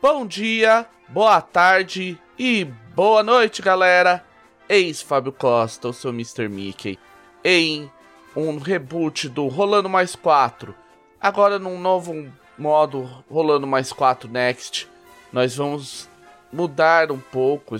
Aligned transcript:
Bom 0.00 0.24
dia, 0.24 0.86
boa 1.08 1.40
tarde 1.40 2.16
e 2.38 2.64
boa 2.94 3.20
noite, 3.20 3.60
galera. 3.60 4.24
Eis 4.68 5.02
Fábio 5.02 5.32
Costa, 5.32 5.88
o 5.88 5.92
seu 5.92 6.10
Mr. 6.10 6.48
Mickey, 6.48 6.96
em 7.42 7.90
um 8.36 8.58
reboot 8.58 9.28
do 9.28 9.48
Rolando 9.48 9.88
Mais 9.88 10.14
4. 10.14 10.72
Agora 11.20 11.58
num 11.58 11.80
novo 11.80 12.30
modo 12.56 13.10
Rolando 13.28 13.66
Mais 13.66 13.92
4 13.92 14.30
Next, 14.30 14.88
nós 15.32 15.56
vamos 15.56 16.08
mudar 16.52 17.10
um 17.10 17.18
pouco 17.18 17.74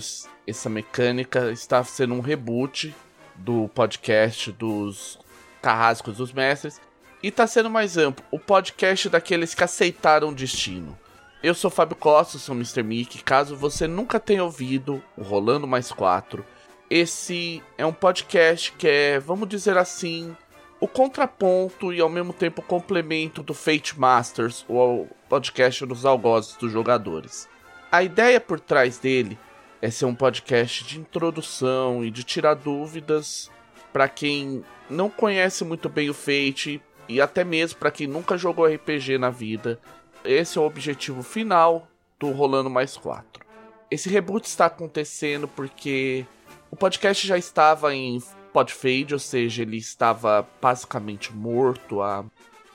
essa 0.45 0.69
mecânica. 0.69 1.49
Está 1.53 1.81
sendo 1.85 2.15
um 2.15 2.19
reboot 2.19 2.93
do 3.33 3.69
podcast 3.69 4.51
dos 4.51 5.17
Carrascos 5.61 6.17
dos 6.17 6.33
Mestres. 6.33 6.81
E 7.23 7.29
está 7.29 7.47
sendo 7.47 7.69
mais 7.69 7.95
amplo, 7.95 8.25
o 8.29 8.37
podcast 8.37 9.07
daqueles 9.07 9.55
que 9.55 9.63
aceitaram 9.63 10.29
o 10.29 10.35
destino. 10.35 10.99
Eu 11.41 11.53
sou 11.53 11.71
Fábio 11.71 11.95
Costa, 11.95 12.37
sou 12.37 12.53
Mr. 12.53 12.83
Mickey. 12.83 13.23
Caso 13.23 13.55
você 13.55 13.87
nunca 13.87 14.19
tenha 14.19 14.43
ouvido 14.43 15.01
o 15.15 15.23
Rolando 15.23 15.65
Mais 15.65 15.89
4, 15.89 16.45
esse 16.89 17.63
é 17.77 17.85
um 17.85 17.93
podcast 17.93 18.73
que 18.73 18.85
é, 18.85 19.19
vamos 19.19 19.47
dizer 19.47 19.77
assim, 19.77 20.35
o 20.81 20.87
contraponto 20.87 21.93
e 21.93 22.01
ao 22.01 22.09
mesmo 22.09 22.33
tempo 22.33 22.59
o 22.59 22.65
complemento 22.65 23.41
do 23.41 23.53
Fate 23.53 23.97
Masters, 23.97 24.65
o 24.67 25.07
podcast 25.29 25.85
dos 25.85 26.05
algozes 26.05 26.57
dos 26.57 26.73
jogadores. 26.73 27.47
A 27.89 28.03
ideia 28.03 28.41
por 28.41 28.59
trás 28.59 28.97
dele 28.97 29.39
é 29.81 29.89
ser 29.89 30.05
um 30.05 30.15
podcast 30.15 30.83
de 30.83 30.99
introdução 30.99 32.03
e 32.03 32.11
de 32.11 32.21
tirar 32.21 32.55
dúvidas 32.55 33.49
para 33.93 34.09
quem 34.09 34.61
não 34.89 35.09
conhece 35.09 35.63
muito 35.63 35.87
bem 35.87 36.09
o 36.09 36.13
Fate 36.13 36.81
e 37.07 37.21
até 37.21 37.45
mesmo 37.45 37.79
para 37.79 37.91
quem 37.91 38.07
nunca 38.07 38.37
jogou 38.37 38.65
RPG 38.65 39.17
na 39.17 39.29
vida 39.29 39.79
esse 40.23 40.57
é 40.57 40.61
o 40.61 40.65
objetivo 40.65 41.23
final 41.23 41.87
do 42.19 42.31
Rolando 42.31 42.69
Mais 42.69 42.97
4. 42.97 43.45
Esse 43.89 44.09
reboot 44.09 44.45
está 44.45 44.67
acontecendo 44.67 45.47
porque 45.47 46.25
o 46.69 46.75
podcast 46.75 47.25
já 47.25 47.37
estava 47.37 47.95
em 47.95 48.21
podfade, 48.53 49.13
ou 49.13 49.19
seja, 49.19 49.61
ele 49.61 49.77
estava 49.77 50.47
basicamente 50.61 51.33
morto 51.33 52.01
há, 52.01 52.25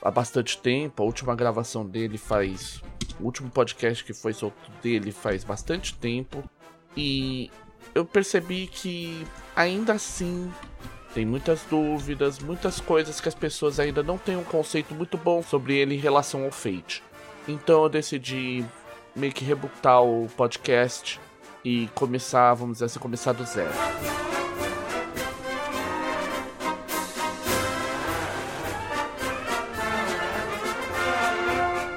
há 0.01 0.11
bastante 0.11 0.57
tempo. 0.57 1.03
A 1.03 1.05
última 1.05 1.35
gravação 1.35 1.85
dele 1.85 2.17
faz. 2.17 2.81
O 3.19 3.25
último 3.25 3.49
podcast 3.49 4.03
que 4.03 4.13
foi 4.13 4.33
solto 4.33 4.71
dele 4.81 5.11
faz 5.11 5.43
bastante 5.43 5.95
tempo. 5.95 6.43
E 6.97 7.49
eu 7.93 8.05
percebi 8.05 8.67
que 8.67 9.25
ainda 9.55 9.93
assim 9.93 10.51
tem 11.13 11.25
muitas 11.25 11.61
dúvidas, 11.69 12.39
muitas 12.39 12.81
coisas 12.81 13.21
que 13.21 13.29
as 13.29 13.35
pessoas 13.35 13.79
ainda 13.79 14.03
não 14.03 14.17
têm 14.17 14.35
um 14.35 14.43
conceito 14.43 14.93
muito 14.93 15.17
bom 15.17 15.41
sobre 15.41 15.77
ele 15.77 15.95
em 15.95 15.99
relação 15.99 16.43
ao 16.43 16.51
Fate. 16.51 17.01
Então 17.47 17.83
eu 17.83 17.89
decidi 17.89 18.65
meio 19.15 19.31
que 19.31 19.45
rebutar 19.45 20.01
o 20.01 20.27
podcast 20.35 21.19
e 21.63 21.87
começar, 21.95 22.53
vamos 22.53 22.75
dizer 22.75 22.85
assim, 22.85 22.99
começar 22.99 23.33
do 23.33 23.43
zero. 23.45 23.71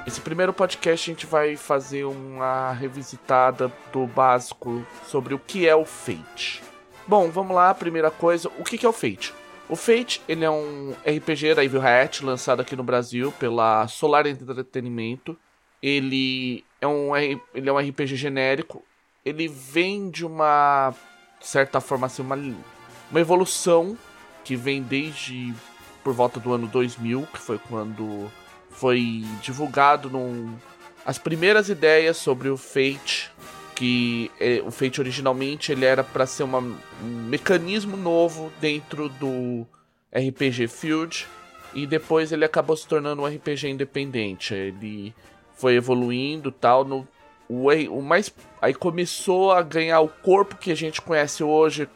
Esse 0.07 0.21
primeiro 0.21 0.53
podcast 0.53 1.11
a 1.11 1.15
gente 1.15 1.27
vai 1.27 1.57
fazer 1.57 2.05
uma 2.05 2.73
revisitada 2.73 3.73
do 3.93 4.07
básico 4.07 4.85
sobre 5.07 5.35
o 5.35 5.39
que 5.39 5.69
é 5.69 5.75
o 5.75 5.85
Fate. 5.85 6.63
Bom, 7.07 7.31
vamos 7.31 7.55
lá, 7.55 7.75
primeira 7.75 8.11
coisa, 8.11 8.51
o 8.59 8.65
que 8.65 8.85
é 8.85 8.89
o 8.89 8.93
Fate? 8.93 9.35
O 9.69 9.77
Fate, 9.77 10.23
ele 10.27 10.45
é 10.45 10.51
um 10.51 10.95
RPG 11.07 11.55
da 11.55 11.65
Evil 11.65 11.83
Hat, 11.83 12.25
lançado 12.25 12.61
aqui 12.61 12.75
no 12.75 12.83
Brasil 12.83 13.31
pela 13.33 13.87
Solar 13.87 14.27
Entretenimento. 14.27 15.37
Ele 15.83 16.65
é 16.81 16.87
um, 16.87 17.15
ele 17.17 17.69
é 17.69 17.73
um 17.73 17.79
RPG 17.79 18.17
genérico. 18.17 18.83
Ele 19.25 19.47
vem 19.47 20.11
de 20.11 20.25
uma 20.25 20.95
certa 21.41 21.81
forma 21.81 22.07
assim, 22.07 22.23
uma, 22.23 22.37
uma 22.37 23.21
evolução 23.21 23.97
que 24.43 24.57
vem 24.57 24.83
desde 24.83 25.55
por 26.03 26.15
volta 26.15 26.41
do 26.41 26.53
ano 26.53 26.67
2000, 26.67 27.29
que 27.33 27.39
foi 27.39 27.59
quando 27.59 28.31
foi 28.71 29.23
divulgado 29.43 30.09
num, 30.09 30.57
as 31.05 31.19
primeiras 31.19 31.69
ideias 31.69 32.17
sobre 32.17 32.49
o 32.49 32.57
Fate, 32.57 33.31
que 33.79 34.29
é, 34.41 34.61
o 34.67 34.73
Fate 34.73 35.01
originalmente 35.01 35.71
ele 35.71 35.85
era 35.85 36.03
para 36.03 36.27
ser 36.27 36.43
uma, 36.43 36.59
um 36.59 37.29
mecanismo 37.29 37.97
novo 37.97 38.53
dentro 38.61 39.09
do 39.09 39.65
RPG 40.13 40.67
Field 40.67 41.29
e 41.73 41.87
depois 41.87 42.33
ele 42.33 42.45
acabou 42.45 42.77
se 42.77 42.89
tornando 42.89 43.23
um 43.23 43.27
RPG 43.27 43.69
independente. 43.69 44.53
Ele 44.53 45.15
foi 45.55 45.77
evoluindo 45.77 46.51
tal 46.51 46.85
no 46.85 47.07
o, 47.49 47.69
o 47.69 48.03
mais 48.03 48.35
aí 48.61 48.75
começou 48.75 49.53
a 49.53 49.63
ganhar 49.63 50.01
o 50.01 50.09
corpo 50.09 50.57
que 50.57 50.73
a 50.73 50.75
gente 50.75 51.01
conhece 51.01 51.45
hoje 51.45 51.89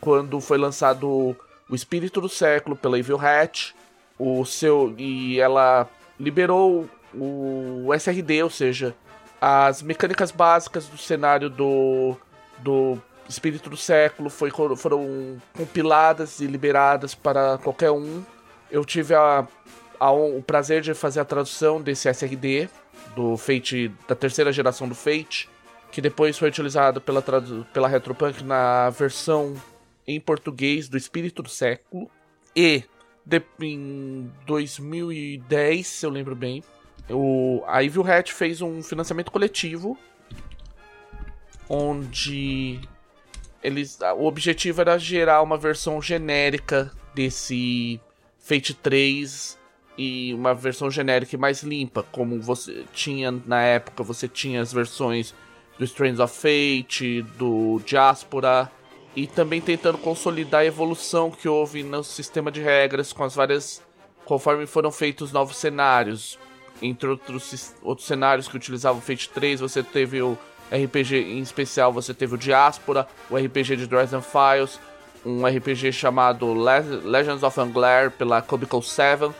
quando 0.00 0.40
foi 0.40 0.58
lançado 0.58 1.36
o 1.70 1.74
Espírito 1.74 2.20
do 2.20 2.28
Século 2.28 2.74
pela 2.74 2.98
Evil 2.98 3.20
Hat, 3.20 3.76
o 4.18 4.44
seu 4.44 4.92
e 4.98 5.38
ela 5.38 5.88
liberou 6.18 6.90
o 7.14 7.94
SRD, 7.94 8.42
ou 8.42 8.50
seja, 8.50 8.92
as 9.40 9.82
mecânicas 9.82 10.30
básicas 10.30 10.86
do 10.86 10.98
cenário 10.98 11.48
do, 11.48 12.16
do 12.58 13.00
Espírito 13.28 13.70
do 13.70 13.76
Século 13.76 14.30
foi, 14.30 14.50
foram 14.76 15.40
compiladas 15.56 16.40
e 16.40 16.46
liberadas 16.46 17.14
para 17.14 17.58
qualquer 17.58 17.90
um. 17.90 18.24
Eu 18.70 18.84
tive 18.84 19.14
a, 19.14 19.46
a, 20.00 20.10
o 20.10 20.42
prazer 20.42 20.82
de 20.82 20.94
fazer 20.94 21.20
a 21.20 21.24
tradução 21.24 21.80
desse 21.80 22.08
SRD, 22.08 22.68
do 23.14 23.36
Fate, 23.36 23.92
da 24.08 24.14
terceira 24.14 24.52
geração 24.52 24.88
do 24.88 24.94
Fate, 24.94 25.48
que 25.90 26.00
depois 26.00 26.36
foi 26.38 26.48
utilizado 26.48 27.00
pela, 27.00 27.22
pela 27.72 27.88
Retropunk 27.88 28.42
na 28.42 28.90
versão 28.90 29.54
em 30.06 30.18
português 30.20 30.88
do 30.88 30.96
Espírito 30.96 31.42
do 31.42 31.48
Século. 31.48 32.10
E 32.56 32.82
de, 33.24 33.42
em 33.60 34.30
2010, 34.46 35.86
se 35.86 36.06
eu 36.06 36.10
lembro 36.10 36.34
bem, 36.34 36.62
o, 37.10 37.62
a 37.66 37.82
Evil 37.82 38.04
Hat 38.06 38.32
fez 38.32 38.60
um 38.60 38.82
financiamento 38.82 39.30
coletivo 39.30 39.98
onde 41.68 42.80
eles, 43.62 43.98
o 44.16 44.24
objetivo 44.24 44.80
era 44.80 44.98
gerar 44.98 45.42
uma 45.42 45.58
versão 45.58 46.00
genérica 46.00 46.90
desse 47.14 48.00
Fate 48.38 48.72
3 48.72 49.58
e 49.96 50.32
uma 50.32 50.54
versão 50.54 50.90
genérica 50.90 51.34
e 51.34 51.38
mais 51.38 51.62
limpa, 51.62 52.02
como 52.04 52.40
você 52.40 52.84
tinha 52.92 53.30
na 53.30 53.60
época, 53.60 54.02
você 54.02 54.28
tinha 54.28 54.62
as 54.62 54.72
versões 54.72 55.34
do 55.76 55.84
Strands 55.84 56.20
of 56.20 56.34
Fate, 56.34 57.22
do 57.36 57.80
Diaspora, 57.84 58.70
e 59.14 59.26
também 59.26 59.60
tentando 59.60 59.98
consolidar 59.98 60.60
a 60.60 60.66
evolução 60.66 61.30
que 61.30 61.48
houve 61.48 61.82
no 61.82 62.04
sistema 62.04 62.50
de 62.50 62.60
regras 62.60 63.12
com 63.12 63.24
as 63.24 63.34
várias 63.34 63.82
conforme 64.24 64.66
foram 64.66 64.92
feitos 64.92 65.32
novos 65.32 65.56
cenários, 65.56 66.38
entre 66.80 67.08
outros, 67.08 67.74
outros 67.82 68.06
cenários 68.06 68.48
que 68.48 68.56
utilizavam 68.56 69.00
Fate 69.00 69.28
3, 69.30 69.60
você 69.60 69.82
teve 69.82 70.22
o 70.22 70.38
RPG 70.70 71.16
em 71.16 71.40
especial, 71.40 71.92
você 71.92 72.12
teve 72.12 72.34
o 72.34 72.38
Diaspora, 72.38 73.06
o 73.30 73.36
RPG 73.36 73.76
de 73.76 73.86
Dresden 73.86 74.22
Files, 74.22 74.78
um 75.24 75.44
RPG 75.46 75.92
chamado 75.92 76.52
Legends 77.04 77.42
of 77.42 77.60
Angler 77.60 78.10
pela 78.10 78.40
Cubicle 78.40 78.82
7 78.82 79.30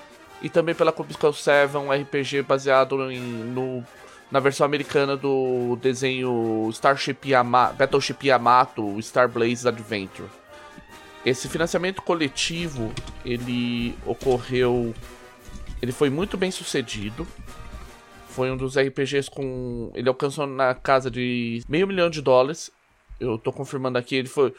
e 0.43 0.49
também 0.49 0.75
pela 0.75 0.93
Cubicle 0.93 1.33
7, 1.33 1.77
um 1.77 1.91
RPG 1.91 2.43
baseado 2.43 3.11
em, 3.11 3.21
no, 3.21 3.85
na 4.31 4.41
versão 4.41 4.65
americana 4.65 5.17
do 5.17 5.77
desenho 5.81 6.69
Starship 6.73 7.19
Yama, 7.25 7.75
Battleship 7.79 8.27
Yamato, 8.27 9.01
Star 9.03 9.29
Blaze 9.29 9.67
Adventure. 9.67 10.29
Esse 11.25 11.49
financiamento 11.49 12.01
coletivo, 12.01 12.93
ele 13.25 13.95
ocorreu 14.07 14.95
ele 15.81 15.93
foi 15.93 16.11
muito 16.11 16.37
bem 16.37 16.51
sucedido. 16.51 17.27
Foi 18.29 18.51
um 18.51 18.57
dos 18.57 18.77
RPGs 18.77 19.31
com. 19.31 19.91
Ele 19.95 20.09
alcançou 20.09 20.47
na 20.47 20.75
casa 20.75 21.11
de 21.11 21.63
meio 21.69 21.87
milhão 21.87 22.11
de 22.11 22.21
dólares. 22.21 22.71
Eu 23.19 23.39
tô 23.39 23.53
confirmando 23.53 23.99
aqui. 23.99 24.17
Ele 24.17 24.29
foi. 24.29 24.55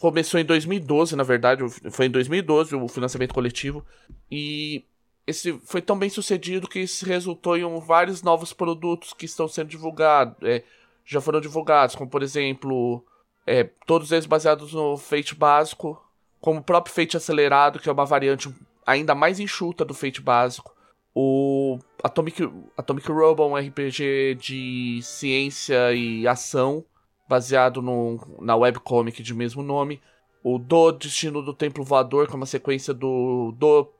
Começou 0.00 0.38
em 0.40 0.44
2012, 0.44 1.16
na 1.16 1.22
verdade. 1.22 1.62
Foi 1.90 2.06
em 2.06 2.10
2012 2.10 2.74
o 2.74 2.88
financiamento 2.88 3.34
coletivo. 3.34 3.84
E 4.30 4.84
esse 5.26 5.58
foi 5.64 5.80
tão 5.80 5.98
bem 5.98 6.10
sucedido 6.10 6.68
que 6.68 6.80
isso 6.80 7.06
resultou 7.06 7.56
em 7.56 7.64
um, 7.64 7.78
vários 7.78 8.22
novos 8.22 8.52
produtos 8.52 9.12
que 9.12 9.26
estão 9.26 9.46
sendo 9.48 9.68
divulgados. 9.68 10.36
É, 10.42 10.62
já 11.04 11.20
foram 11.20 11.40
divulgados, 11.40 11.94
como 11.94 12.10
por 12.10 12.22
exemplo. 12.22 13.04
É, 13.44 13.64
todos 13.86 14.12
eles 14.12 14.24
baseados 14.24 14.72
no 14.72 14.96
Fate 14.96 15.34
básico, 15.34 16.00
como 16.40 16.60
o 16.60 16.62
próprio 16.62 16.94
Fate 16.94 17.16
acelerado, 17.16 17.80
que 17.80 17.88
é 17.88 17.92
uma 17.92 18.06
variante 18.06 18.48
ainda 18.86 19.14
mais 19.14 19.40
enxuta 19.40 19.84
do 19.84 19.94
Fate 19.94 20.20
básico. 20.20 20.74
O 21.14 21.78
Atomic, 22.02 22.50
Atomic 22.76 23.10
Robo, 23.10 23.46
um 23.46 23.56
RPG 23.56 24.36
de 24.40 25.00
ciência 25.02 25.92
e 25.92 26.26
ação, 26.26 26.84
baseado 27.28 27.82
no, 27.82 28.18
na 28.40 28.56
webcomic 28.56 29.22
de 29.22 29.34
mesmo 29.34 29.62
nome. 29.62 30.00
O 30.42 30.58
Do 30.58 30.92
Destino 30.92 31.42
do 31.42 31.54
Templo 31.54 31.84
Voador, 31.84 32.26
que 32.26 32.32
é 32.32 32.36
uma 32.36 32.46
sequência 32.46 32.92
do 32.92 33.52
Do, 33.56 33.92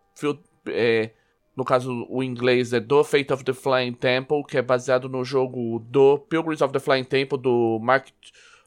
é, 0.67 1.11
no 1.57 1.65
caso 1.65 2.07
o 2.09 2.23
inglês 2.23 2.73
é 2.73 2.81
Do 2.81 3.05
Fate 3.05 3.33
of 3.33 3.45
the 3.45 3.53
Flying 3.53 3.93
Temple, 3.93 4.43
que 4.45 4.57
é 4.57 4.63
baseado 4.63 5.09
no 5.09 5.23
jogo 5.25 5.79
do 5.81 6.19
Pilgrims 6.19 6.63
of 6.63 6.73
the 6.73 6.81
Flying 6.81 7.05
Temple 7.05 7.39
do 7.39 7.79
Mark, 7.81 8.09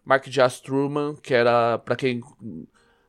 Mark 0.05 0.27
J. 0.27 0.61
Que 1.21 1.33
era, 1.33 1.79
para 1.79 1.95
quem 1.95 2.21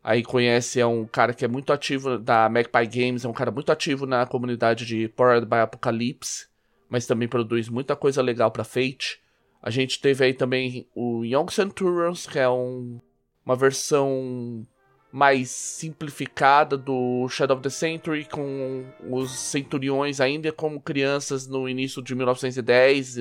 aí 0.07 0.23
conhece, 0.23 0.79
é 0.79 0.87
um 0.87 1.05
cara 1.05 1.35
que 1.35 1.45
é 1.45 1.49
muito 1.49 1.73
ativo 1.73 2.17
da 2.17 2.49
Magpie 2.49 2.87
Games, 2.87 3.25
é 3.25 3.29
um 3.29 3.33
cara 3.33 3.51
muito 3.51 3.73
ativo 3.73 4.07
na 4.07 4.25
comunidade 4.25 4.87
de 4.87 5.09
Powered 5.09 5.45
by 5.45 5.57
Apocalypse, 5.57 6.47
mas 6.89 7.09
também 7.09 7.27
produz 7.27 7.69
muita 7.69 7.97
coisa 7.97 8.23
legal 8.23 8.53
para 8.53 8.63
Fate. 8.63 9.21
A 9.61 9.69
gente 9.69 10.01
teve 10.01 10.25
aí 10.25 10.33
também 10.33 10.87
o 10.95 11.25
Young 11.25 11.51
Centurions, 11.51 12.25
que 12.25 12.39
é 12.39 12.49
um, 12.49 13.01
uma 13.45 13.57
versão 13.57 14.65
mais 15.11 15.51
simplificada 15.51 16.79
do 16.79 17.29
Shadow 17.29 17.57
of 17.57 17.65
the 17.65 17.71
Century, 17.71 18.27
com 18.27 18.87
os 19.11 19.33
centuriões 19.33 20.21
ainda 20.21 20.53
como 20.53 20.81
crianças 20.81 21.49
no 21.49 21.69
início 21.69 22.01
de 22.01 22.15
1910. 22.15 23.17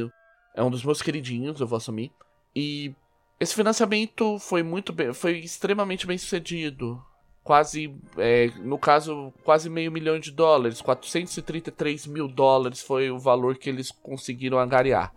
É 0.54 0.62
um 0.62 0.70
dos 0.70 0.86
meus 0.86 1.02
queridinhos, 1.02 1.60
eu 1.60 1.66
vou 1.66 1.78
assumir. 1.78 2.12
E 2.56 2.94
esse 3.40 3.54
financiamento 3.54 4.40
foi 4.40 4.64
muito 4.64 4.94
bem, 4.94 5.14
foi 5.14 5.40
extremamente 5.40 6.08
bem 6.08 6.18
sucedido. 6.18 7.04
Quase, 7.44 7.94
é, 8.18 8.50
no 8.58 8.78
caso, 8.80 9.32
quase 9.44 9.70
meio 9.70 9.92
milhão 9.92 10.20
de 10.20 10.32
dólares. 10.32 10.82
433 10.82 12.08
mil 12.08 12.28
dólares 12.28 12.82
foi 12.82 13.12
o 13.12 13.20
valor 13.20 13.58
que 13.58 13.70
eles 13.70 13.92
conseguiram 13.92 14.58
angariar. 14.58 15.14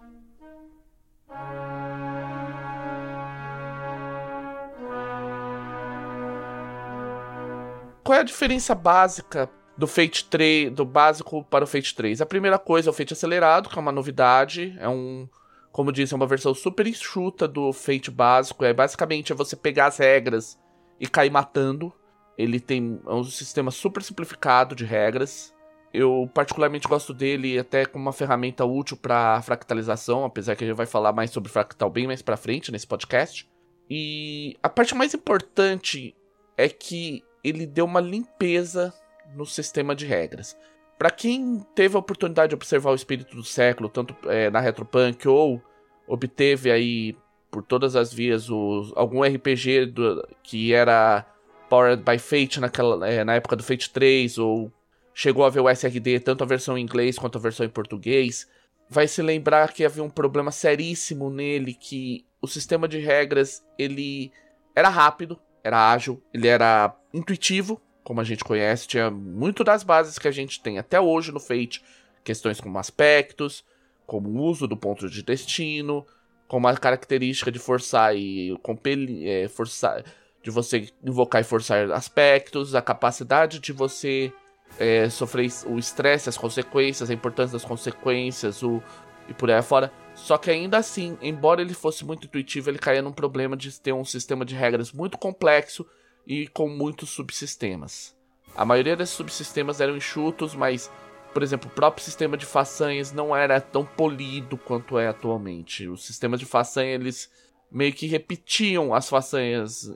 Qual 8.05 8.17
é 8.17 8.21
a 8.21 8.25
diferença 8.25 8.75
básica 8.75 9.49
do 9.77 9.87
Fate 9.87 10.25
3, 10.25 10.73
do 10.73 10.85
básico 10.85 11.45
para 11.45 11.65
o 11.65 11.67
Fate 11.67 11.95
3? 11.95 12.21
A 12.21 12.27
primeira 12.27 12.59
coisa 12.59 12.89
é 12.89 12.91
o 12.91 12.95
Fate 12.95 13.13
acelerado, 13.13 13.71
que 13.71 13.79
é 13.79 13.81
uma 13.81 13.93
novidade, 13.93 14.77
é 14.81 14.89
um 14.89 15.29
como 15.73 15.93
disse, 15.93 16.13
é 16.13 16.17
uma 16.17 16.27
versão 16.27 16.55
super 16.55 16.87
enxuta 16.87 17.47
do 17.47 17.73
Fate 17.73 18.11
básico. 18.11 18.65
É 18.65 18.73
basicamente 18.73 19.33
é 19.33 19.35
você 19.35 19.55
pegar 19.55 19.87
as 19.87 19.99
regras 19.99 20.59
e 20.99 21.07
cair 21.07 21.31
matando. 21.31 21.93
Ele 22.37 22.61
tem 22.61 23.01
é 23.07 23.13
um 23.13 23.25
sistema 23.25 23.71
super 23.71 24.03
simplificado 24.03 24.75
de 24.75 24.85
regras. 24.85 25.55
Eu 25.93 26.31
particularmente 26.35 26.87
gosto 26.87 27.15
dele 27.15 27.59
até 27.59 27.87
como 27.87 28.05
uma 28.05 28.13
ferramenta 28.13 28.65
útil 28.65 28.97
para 28.97 29.41
fractalização, 29.43 30.25
apesar 30.25 30.55
que 30.55 30.65
a 30.65 30.67
gente 30.67 30.77
vai 30.77 30.87
falar 30.87 31.13
mais 31.13 31.31
sobre 31.31 31.51
fractal 31.51 31.89
bem 31.89 32.07
mais 32.07 32.23
para 32.23 32.37
frente 32.37 32.71
nesse 32.71 32.87
podcast. 32.87 33.49
E 33.91 34.57
a 34.63 34.69
parte 34.69 34.95
mais 34.95 35.15
importante 35.15 36.15
é 36.57 36.69
que 36.69 37.25
ele 37.43 37.67
deu 37.67 37.87
uma 37.87 38.01
limpeza 38.01 38.93
no 39.35 39.47
sistema 39.47 39.95
de 39.95 40.05
regras. 40.05 40.57
Para 40.99 41.11
quem 41.11 41.61
teve 41.75 41.95
a 41.95 42.01
oportunidade 42.01 42.51
de 42.51 42.55
observar 42.57 42.91
o 42.91 42.95
espírito 42.95 43.37
do 43.37 43.45
século, 43.45 43.89
tanto 43.89 44.17
é, 44.29 44.51
na 44.51 44.59
Retropunk 44.59 45.29
ou 45.29 45.63
obteve 46.07 46.71
aí 46.73 47.17
por 47.51 47.63
todas 47.63 47.95
as 47.95 48.13
vias 48.13 48.51
o, 48.51 48.93
algum 48.97 49.23
RPG 49.23 49.87
do, 49.87 50.29
que 50.43 50.75
era 50.75 51.25
Powered 51.69 52.03
by 52.03 52.19
Fate 52.19 52.61
naquela, 52.61 53.09
é, 53.09 53.23
na 53.23 53.35
época 53.35 53.55
do 53.55 53.63
Fate 53.63 53.91
3, 53.91 54.39
ou 54.39 54.73
chegou 55.15 55.45
a 55.45 55.51
ver 55.51 55.61
o 55.61 55.71
SRD, 55.71 56.21
tanto 56.21 56.43
a 56.43 56.47
versão 56.47 56.77
em 56.77 56.83
inglês 56.83 57.19
quanto 57.19 57.39
a 57.39 57.41
versão 57.41 57.65
em 57.65 57.71
português, 57.71 58.49
vai 58.89 59.07
se 59.07 59.23
lembrar 59.23 59.73
que 59.73 59.85
havia 59.85 60.03
um 60.03 60.11
problema 60.11 60.51
seríssimo 60.51 61.31
nele, 61.31 61.75
que 61.75 62.25
o 62.41 62.47
sistema 62.47 62.89
de 62.89 62.99
regras 62.99 63.65
ele 63.79 64.33
era 64.75 64.89
rápido, 64.89 65.39
era 65.63 65.93
ágil, 65.93 66.23
ele 66.33 66.49
era 66.49 66.95
intuitivo, 67.13 67.81
como 68.09 68.23
a 68.23 68.25
gente 68.25 68.43
conhece, 68.43 68.89
tinha 68.89 69.11
muito 69.11 69.63
das 69.63 69.83
bases 69.83 70.19
que 70.19 70.27
a 70.27 70.31
gente 70.31 70.63
tem 70.63 70.79
até 70.79 70.99
hoje 70.99 71.31
no 71.31 71.39
Fate, 71.39 71.85
questões 72.25 72.59
como 72.59 72.79
aspectos, 72.79 73.63
como 74.07 74.31
o 74.31 74.43
uso 74.45 74.67
do 74.67 74.79
ponto 74.79 75.11
de 75.11 75.23
destino, 75.23 76.07
como 76.47 76.67
a 76.67 76.75
característica 76.75 77.53
de 77.53 77.59
forçar 77.59 78.17
e 78.17 78.57
compelir, 78.63 79.29
é, 79.29 79.47
forçar, 79.47 80.03
de 80.43 80.51
você 80.51 80.89
invocar 81.05 81.43
e 81.43 81.45
forçar 81.45 81.93
aspectos, 81.93 82.75
a 82.75 82.81
capacidade 82.81 83.59
de 83.59 83.75
você 83.75 84.33
é, 84.79 85.11
sofrer 85.11 85.51
o 85.67 85.79
estresse, 85.79 86.31
as 86.31 86.39
consequências, 86.39 87.11
a 87.11 87.15
importância 87.15 87.59
das 87.59 87.65
consequências, 87.67 88.63
o 88.63 88.83
e 89.29 89.35
por 89.35 89.51
aí 89.51 89.61
fora. 89.61 89.93
Só 90.15 90.39
que 90.39 90.51
ainda 90.51 90.79
assim, 90.79 91.19
embora 91.21 91.61
ele 91.61 91.75
fosse 91.75 92.07
muito 92.07 92.25
intuitivo, 92.25 92.71
ele 92.71 92.79
caía 92.79 93.03
num 93.03 93.13
problema 93.13 93.55
de 93.55 93.79
ter 93.79 93.93
um 93.93 94.03
sistema 94.03 94.47
de 94.47 94.55
regras 94.55 94.93
muito 94.93 95.19
complexo 95.19 95.85
e 96.29 96.47
com 96.47 96.69
muitos 96.69 97.09
subsistemas. 97.09 98.15
A 98.55 98.63
maioria 98.63 98.95
desses 98.95 99.15
subsistemas 99.15 99.81
eram 99.81 99.97
enxutos, 99.97 100.55
mas, 100.55 100.93
por 101.33 101.43
exemplo, 101.43 101.71
o 101.71 101.75
próprio 101.75 102.05
sistema 102.05 102.37
de 102.37 102.45
façanhas 102.45 103.13
não 103.13 103.35
era 103.35 103.59
tão 103.63 103.85
polido 103.85 104.59
quanto 104.59 104.99
é 104.99 105.09
atualmente. 105.09 105.89
Os 105.89 106.05
sistemas 106.05 106.39
de 106.39 106.45
façanha, 106.45 106.91
eles 106.91 107.31
meio 107.73 107.95
que 107.95 108.07
repetiam 108.07 108.93
as 108.93 109.09
façanhas. 109.09 109.91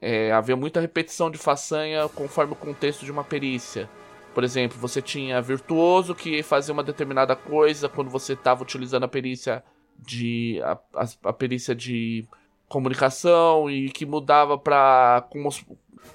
É, 0.00 0.30
havia 0.30 0.56
muita 0.56 0.80
repetição 0.80 1.30
de 1.30 1.38
façanha 1.38 2.06
conforme 2.10 2.52
o 2.52 2.56
contexto 2.56 3.04
de 3.04 3.10
uma 3.10 3.24
perícia. 3.24 3.88
Por 4.34 4.44
exemplo, 4.44 4.78
você 4.78 5.00
tinha 5.00 5.40
virtuoso 5.40 6.14
que 6.14 6.42
fazia 6.42 6.72
uma 6.72 6.84
determinada 6.84 7.34
coisa 7.34 7.88
quando 7.88 8.10
você 8.10 8.34
estava 8.34 8.62
utilizando 8.62 9.04
a 9.04 9.08
perícia 9.08 9.64
de 9.98 10.60
a, 10.62 10.78
a, 10.94 11.08
a 11.30 11.32
perícia 11.32 11.74
de 11.74 12.28
comunicação 12.68 13.70
e 13.70 13.90
que 13.90 14.04
mudava 14.04 14.58
para 14.58 15.26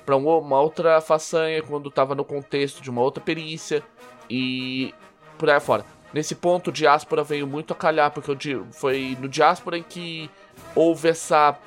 para 0.06 0.16
uma 0.16 0.60
outra 0.60 1.00
façanha 1.02 1.62
quando 1.62 1.90
estava 1.90 2.14
no 2.16 2.26
contexto 2.26 2.82
de 2.82 2.90
uma 2.90 3.02
outra 3.02 3.24
perícia 3.24 3.84
e 4.30 4.94
por 5.38 5.50
aí 5.50 5.60
fora. 5.60 5.86
Nesse 6.14 6.36
ponto, 6.36 6.70
o 6.70 6.74
Diáspora 6.74 7.24
veio 7.24 7.48
muito 7.48 7.74
a 7.74 7.76
calhar, 7.76 8.12
porque 8.12 8.60
foi 8.72 9.18
no 9.20 9.28
Diáspora 9.28 9.78
em 9.78 9.84
que 9.84 10.30
houve 10.76 11.10
essa, 11.10 11.58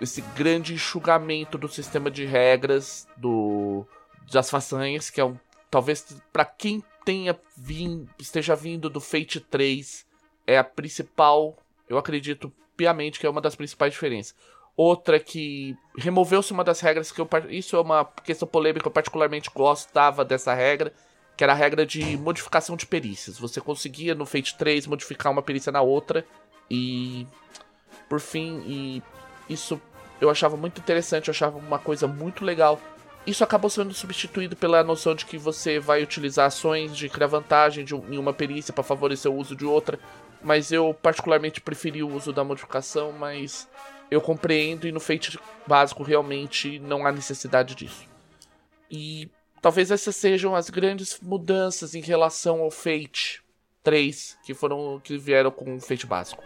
esse 0.00 0.20
grande 0.36 0.74
enxugamento 0.74 1.58
do 1.58 1.68
sistema 1.68 2.08
de 2.10 2.24
regras 2.24 3.08
do, 3.16 3.84
das 4.32 4.48
façanhas, 4.48 5.10
que 5.10 5.20
é 5.20 5.24
um. 5.24 5.36
Talvez 5.68 6.16
para 6.32 6.44
quem 6.44 6.82
tenha 7.04 7.38
vindo, 7.56 8.08
esteja 8.18 8.54
vindo 8.54 8.88
do 8.88 9.00
Fate 9.00 9.40
3, 9.40 10.06
é 10.46 10.56
a 10.56 10.64
principal, 10.64 11.56
eu 11.88 11.98
acredito, 11.98 12.52
piamente 12.76 13.18
que 13.18 13.26
é 13.26 13.30
uma 13.30 13.40
das 13.40 13.54
principais 13.54 13.92
diferenças. 13.92 14.34
Outra 14.76 15.18
que 15.18 15.74
removeu-se 15.96 16.52
uma 16.52 16.62
das 16.62 16.80
regras 16.80 17.10
que 17.10 17.18
eu. 17.18 17.28
Isso 17.48 17.76
é 17.76 17.80
uma 17.80 18.04
questão 18.04 18.46
polêmica, 18.46 18.86
eu 18.86 18.92
particularmente 18.92 19.50
gostava 19.54 20.22
dessa 20.22 20.52
regra, 20.52 20.92
que 21.34 21.42
era 21.42 21.54
a 21.54 21.56
regra 21.56 21.86
de 21.86 22.16
modificação 22.18 22.76
de 22.76 22.86
perícias. 22.86 23.38
Você 23.38 23.58
conseguia 23.58 24.14
no 24.14 24.26
Fate 24.26 24.56
3 24.56 24.86
modificar 24.86 25.32
uma 25.32 25.42
perícia 25.42 25.72
na 25.72 25.80
outra. 25.80 26.26
E. 26.70 27.26
Por 28.06 28.20
fim, 28.20 28.62
e 28.66 29.02
isso 29.48 29.80
eu 30.20 30.28
achava 30.28 30.56
muito 30.56 30.78
interessante, 30.78 31.28
eu 31.28 31.32
achava 31.32 31.56
uma 31.56 31.78
coisa 31.78 32.06
muito 32.06 32.44
legal. 32.44 32.78
Isso 33.26 33.42
acabou 33.42 33.68
sendo 33.68 33.92
substituído 33.92 34.54
pela 34.54 34.84
noção 34.84 35.14
de 35.14 35.26
que 35.26 35.36
você 35.36 35.80
vai 35.80 36.02
utilizar 36.02 36.46
ações 36.46 36.96
de 36.96 37.08
criar 37.08 37.26
vantagem 37.26 37.84
de, 37.84 37.94
em 37.94 38.18
uma 38.18 38.32
perícia 38.32 38.72
para 38.72 38.84
favorecer 38.84 39.30
o 39.30 39.34
uso 39.34 39.56
de 39.56 39.64
outra 39.64 39.98
mas 40.42 40.72
eu 40.72 40.94
particularmente 40.94 41.60
preferi 41.60 42.02
o 42.02 42.14
uso 42.14 42.32
da 42.32 42.44
modificação, 42.44 43.12
mas 43.12 43.68
eu 44.10 44.20
compreendo 44.20 44.86
e 44.86 44.92
no 44.92 45.00
Fate 45.00 45.38
básico 45.66 46.02
realmente 46.02 46.78
não 46.78 47.06
há 47.06 47.12
necessidade 47.12 47.74
disso. 47.74 48.06
E 48.90 49.28
talvez 49.60 49.90
essas 49.90 50.14
sejam 50.16 50.54
as 50.54 50.70
grandes 50.70 51.18
mudanças 51.20 51.94
em 51.94 52.00
relação 52.00 52.60
ao 52.60 52.70
Fate 52.70 53.42
3 53.82 54.38
que 54.44 54.54
foram 54.54 55.00
que 55.02 55.18
vieram 55.18 55.50
com 55.50 55.76
o 55.76 55.80
Fate 55.80 56.06
básico. 56.06 56.42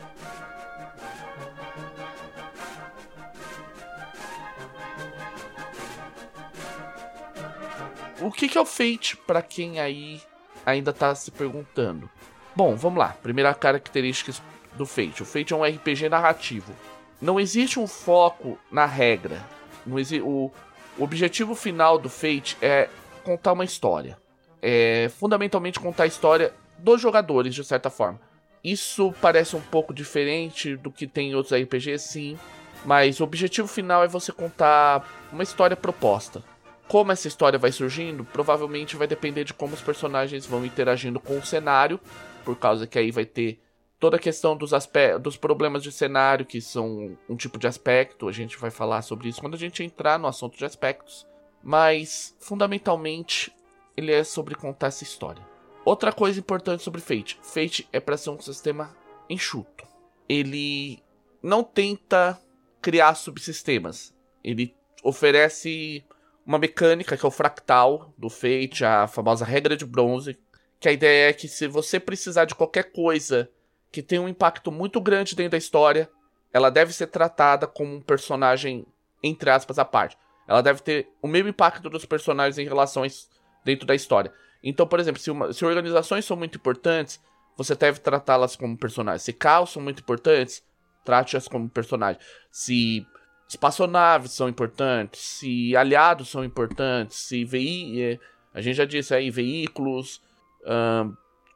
O 8.20 8.30
que, 8.30 8.48
que 8.48 8.58
é 8.58 8.60
o 8.60 8.66
Fate 8.66 9.16
para 9.16 9.40
quem 9.40 9.80
aí 9.80 10.20
ainda 10.64 10.90
está 10.90 11.14
se 11.14 11.30
perguntando? 11.30 12.08
Bom, 12.54 12.74
vamos 12.74 12.98
lá. 12.98 13.16
Primeira 13.22 13.54
característica 13.54 14.32
do 14.74 14.84
Fate. 14.84 15.22
O 15.22 15.26
Fate 15.26 15.52
é 15.52 15.56
um 15.56 15.64
RPG 15.64 16.08
narrativo. 16.08 16.72
Não 17.20 17.38
existe 17.38 17.78
um 17.78 17.86
foco 17.86 18.58
na 18.70 18.86
regra. 18.86 19.44
Não 19.86 19.98
existe, 19.98 20.22
o, 20.22 20.50
o 20.98 21.04
objetivo 21.04 21.54
final 21.54 21.98
do 21.98 22.08
Fate 22.08 22.56
é 22.60 22.88
contar 23.22 23.52
uma 23.52 23.64
história. 23.64 24.18
É 24.60 25.10
fundamentalmente 25.18 25.80
contar 25.80 26.04
a 26.04 26.06
história 26.06 26.52
dos 26.78 27.00
jogadores, 27.00 27.54
de 27.54 27.64
certa 27.64 27.88
forma. 27.90 28.20
Isso 28.62 29.14
parece 29.20 29.56
um 29.56 29.60
pouco 29.60 29.94
diferente 29.94 30.76
do 30.76 30.90
que 30.90 31.06
tem 31.06 31.30
em 31.30 31.34
outros 31.34 31.58
RPGs, 31.58 32.04
sim. 32.04 32.38
Mas 32.84 33.20
o 33.20 33.24
objetivo 33.24 33.68
final 33.68 34.02
é 34.02 34.08
você 34.08 34.32
contar 34.32 35.06
uma 35.32 35.42
história 35.42 35.76
proposta. 35.76 36.42
Como 36.88 37.12
essa 37.12 37.28
história 37.28 37.58
vai 37.58 37.70
surgindo, 37.70 38.24
provavelmente 38.24 38.96
vai 38.96 39.06
depender 39.06 39.44
de 39.44 39.54
como 39.54 39.74
os 39.74 39.80
personagens 39.80 40.44
vão 40.44 40.64
interagindo 40.64 41.20
com 41.20 41.38
o 41.38 41.44
cenário 41.44 42.00
por 42.44 42.56
causa 42.56 42.86
que 42.86 42.98
aí 42.98 43.10
vai 43.10 43.24
ter 43.24 43.60
toda 43.98 44.16
a 44.16 44.20
questão 44.20 44.56
dos, 44.56 44.72
dos 45.20 45.36
problemas 45.36 45.82
de 45.82 45.92
cenário, 45.92 46.46
que 46.46 46.60
são 46.60 47.16
um 47.28 47.36
tipo 47.36 47.58
de 47.58 47.66
aspecto, 47.66 48.28
a 48.28 48.32
gente 48.32 48.56
vai 48.56 48.70
falar 48.70 49.02
sobre 49.02 49.28
isso 49.28 49.40
quando 49.40 49.54
a 49.54 49.58
gente 49.58 49.84
entrar 49.84 50.18
no 50.18 50.26
assunto 50.26 50.56
de 50.56 50.64
aspectos, 50.64 51.26
mas 51.62 52.34
fundamentalmente 52.40 53.52
ele 53.96 54.10
é 54.10 54.24
sobre 54.24 54.54
contar 54.54 54.86
essa 54.86 55.04
história. 55.04 55.46
Outra 55.84 56.12
coisa 56.12 56.40
importante 56.40 56.82
sobre 56.82 57.00
Fate: 57.00 57.38
Fate 57.42 57.88
é 57.92 58.00
para 58.00 58.16
ser 58.16 58.30
um 58.30 58.40
sistema 58.40 58.96
enxuto. 59.28 59.86
Ele 60.28 61.02
não 61.42 61.62
tenta 61.62 62.40
criar 62.80 63.14
subsistemas. 63.14 64.14
Ele 64.42 64.74
oferece 65.02 66.04
uma 66.46 66.58
mecânica 66.58 67.16
que 67.16 67.24
é 67.24 67.28
o 67.28 67.32
fractal 67.32 68.12
do 68.16 68.30
Fate, 68.30 68.84
a 68.84 69.06
famosa 69.06 69.44
regra 69.44 69.76
de 69.76 69.84
bronze, 69.84 70.38
que 70.80 70.88
a 70.88 70.92
ideia 70.92 71.28
é 71.28 71.32
que 71.32 71.46
se 71.46 71.68
você 71.68 72.00
precisar 72.00 72.46
de 72.46 72.54
qualquer 72.54 72.90
coisa 72.90 73.50
que 73.92 74.02
tenha 74.02 74.22
um 74.22 74.28
impacto 74.28 74.72
muito 74.72 75.00
grande 75.00 75.36
dentro 75.36 75.52
da 75.52 75.58
história, 75.58 76.10
ela 76.52 76.70
deve 76.70 76.92
ser 76.92 77.08
tratada 77.08 77.66
como 77.66 77.96
um 77.96 78.00
personagem 78.00 78.86
entre 79.22 79.50
aspas 79.50 79.78
à 79.78 79.84
parte. 79.84 80.16
Ela 80.48 80.62
deve 80.62 80.80
ter 80.80 81.08
o 81.20 81.28
mesmo 81.28 81.50
impacto 81.50 81.90
dos 81.90 82.04
personagens 82.06 82.58
em 82.58 82.64
relações 82.64 83.28
dentro 83.64 83.86
da 83.86 83.94
história. 83.94 84.32
Então, 84.62 84.86
por 84.86 84.98
exemplo, 84.98 85.20
se, 85.20 85.30
uma, 85.30 85.52
se 85.52 85.64
organizações 85.64 86.24
são 86.24 86.36
muito 86.36 86.56
importantes, 86.56 87.20
você 87.56 87.74
deve 87.74 88.00
tratá-las 88.00 88.56
como 88.56 88.76
personagens. 88.76 89.22
Se 89.22 89.32
caos 89.32 89.70
são 89.70 89.82
muito 89.82 90.00
importantes, 90.00 90.64
trate-as 91.04 91.46
como 91.46 91.68
personagens. 91.68 92.24
Se 92.50 93.06
espaçonaves 93.48 94.32
são 94.32 94.48
importantes, 94.48 95.20
se 95.20 95.76
aliados 95.76 96.28
são 96.30 96.44
importantes, 96.44 97.18
se 97.18 97.44
veí 97.44 98.02
é, 98.02 98.18
a 98.54 98.60
gente 98.60 98.76
já 98.76 98.84
disse 98.84 99.14
aí, 99.14 99.30
veículos, 99.30 100.20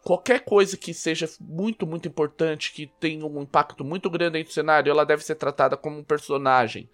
qualquer 0.03 0.45
coisa 0.45 0.77
que 0.77 0.93
seja 0.93 1.29
muito, 1.41 1.87
muito 1.87 2.07
importante, 2.07 2.73
que 2.73 2.87
tenha 3.01 3.25
um 3.25 3.43
impacto 3.43 3.85
muito 3.85 4.11
grande 4.11 4.43
do 4.43 4.53
cenário, 4.53 4.91
ela 4.91 5.05
deve 5.05 5.25
ser 5.25 5.35
tratada 5.35 5.77
como 5.77 5.99
um 5.99 6.05
personagem. 6.05 6.89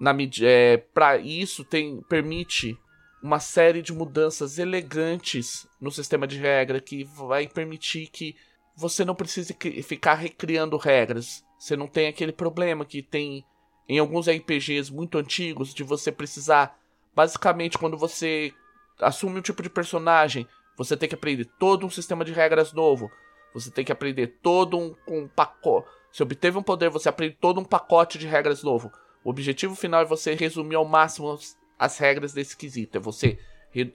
Na 0.00 0.14
é, 0.42 0.78
para 0.78 1.18
isso 1.18 1.64
tem 1.64 2.00
permite 2.02 2.76
uma 3.22 3.38
série 3.38 3.82
de 3.82 3.92
mudanças 3.92 4.58
elegantes 4.58 5.66
no 5.80 5.92
sistema 5.92 6.26
de 6.26 6.38
regra 6.38 6.80
que 6.80 7.04
vai 7.04 7.46
permitir 7.46 8.08
que 8.08 8.34
você 8.74 9.04
não 9.04 9.14
precise 9.14 9.56
ficar 9.82 10.14
recriando 10.14 10.76
regras. 10.76 11.44
Você 11.58 11.76
não 11.76 11.86
tem 11.86 12.08
aquele 12.08 12.32
problema 12.32 12.84
que 12.84 13.00
tem 13.02 13.44
em 13.88 13.98
alguns 13.98 14.28
RPGs 14.28 14.92
muito 14.92 15.18
antigos 15.18 15.72
de 15.74 15.84
você 15.84 16.10
precisar, 16.10 16.76
basicamente, 17.14 17.78
quando 17.78 17.96
você 17.96 18.52
assume 19.00 19.38
um 19.38 19.42
tipo 19.42 19.62
de 19.62 19.70
personagem, 19.70 20.46
você 20.84 20.96
tem 20.96 21.08
que 21.08 21.14
aprender 21.14 21.44
todo 21.58 21.86
um 21.86 21.90
sistema 21.90 22.24
de 22.24 22.32
regras 22.32 22.72
novo. 22.72 23.10
Você 23.54 23.70
tem 23.70 23.84
que 23.84 23.92
aprender 23.92 24.38
todo 24.42 24.78
um, 24.78 24.94
um 25.06 25.28
pacote. 25.28 25.88
Se 26.10 26.22
obteve 26.22 26.58
um 26.58 26.62
poder, 26.62 26.90
você 26.90 27.08
aprende 27.08 27.36
todo 27.40 27.60
um 27.60 27.64
pacote 27.64 28.18
de 28.18 28.26
regras 28.26 28.62
novo. 28.62 28.90
O 29.24 29.30
objetivo 29.30 29.74
final 29.74 30.02
é 30.02 30.04
você 30.04 30.34
resumir 30.34 30.74
ao 30.74 30.84
máximo 30.84 31.38
as 31.78 31.98
regras 31.98 32.32
desse 32.32 32.56
quesito. 32.56 32.98
É 32.98 33.00
você 33.00 33.38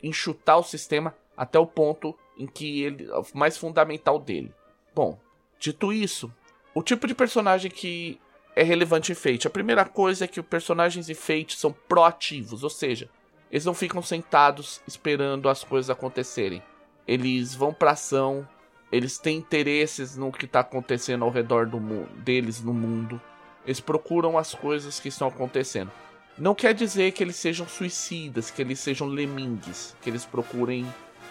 enxutar 0.02 0.58
o 0.58 0.64
sistema 0.64 1.16
até 1.36 1.60
o 1.60 1.68
ponto 1.68 2.18
em 2.38 2.48
que 2.48 2.82
ele 2.82 3.08
mais 3.34 3.58
fundamental 3.58 4.20
dele. 4.20 4.54
Bom, 4.94 5.20
dito 5.60 5.94
isso, 5.94 6.34
o 6.74 6.82
tipo 6.82 7.08
de 7.08 7.14
personagem 7.14 7.70
que 7.70 8.20
é 8.56 8.64
relevante 8.64 9.12
em 9.12 9.16
Fate. 9.16 9.46
A 9.46 9.52
primeira 9.52 9.86
coisa 9.86 10.26
é 10.26 10.28
que 10.28 10.40
os 10.40 10.46
personagens 10.46 11.10
em 11.10 11.14
Fate 11.14 11.56
são 11.56 11.72
proativos, 11.72 12.64
ou 12.64 12.70
seja, 12.70 13.08
eles 13.52 13.66
não 13.66 13.74
ficam 13.74 14.02
sentados 14.02 14.82
esperando 14.88 15.48
as 15.48 15.64
coisas 15.64 15.90
acontecerem. 15.90 16.62
Eles 17.08 17.56
vão 17.56 17.74
pra 17.74 17.92
ação, 17.92 18.48
eles 18.92 19.18
têm 19.18 19.38
interesses 19.38 20.16
no 20.16 20.32
que 20.32 20.46
está 20.46 20.62
acontecendo 20.62 21.24
ao 21.24 21.32
redor 21.32 21.66
do 21.66 21.80
deles 22.24 22.62
no 22.62 22.74
mundo. 22.74 23.22
Eles 23.66 23.80
procuram 23.80 24.38
as 24.38 24.54
coisas 24.54 25.00
que 25.00 25.10
estão 25.10 25.28
acontecendo. 25.28 25.92
Não 26.38 26.54
quer 26.54 26.74
dizer 26.74 27.12
que 27.12 27.24
eles 27.24 27.36
sejam 27.36 27.68
suicidas, 27.68 28.52
que 28.52 28.62
eles 28.62 28.80
sejam 28.80 29.08
lemingues, 29.08 29.96
que 30.02 30.10
eles 30.10 30.24
procurem 30.24 30.86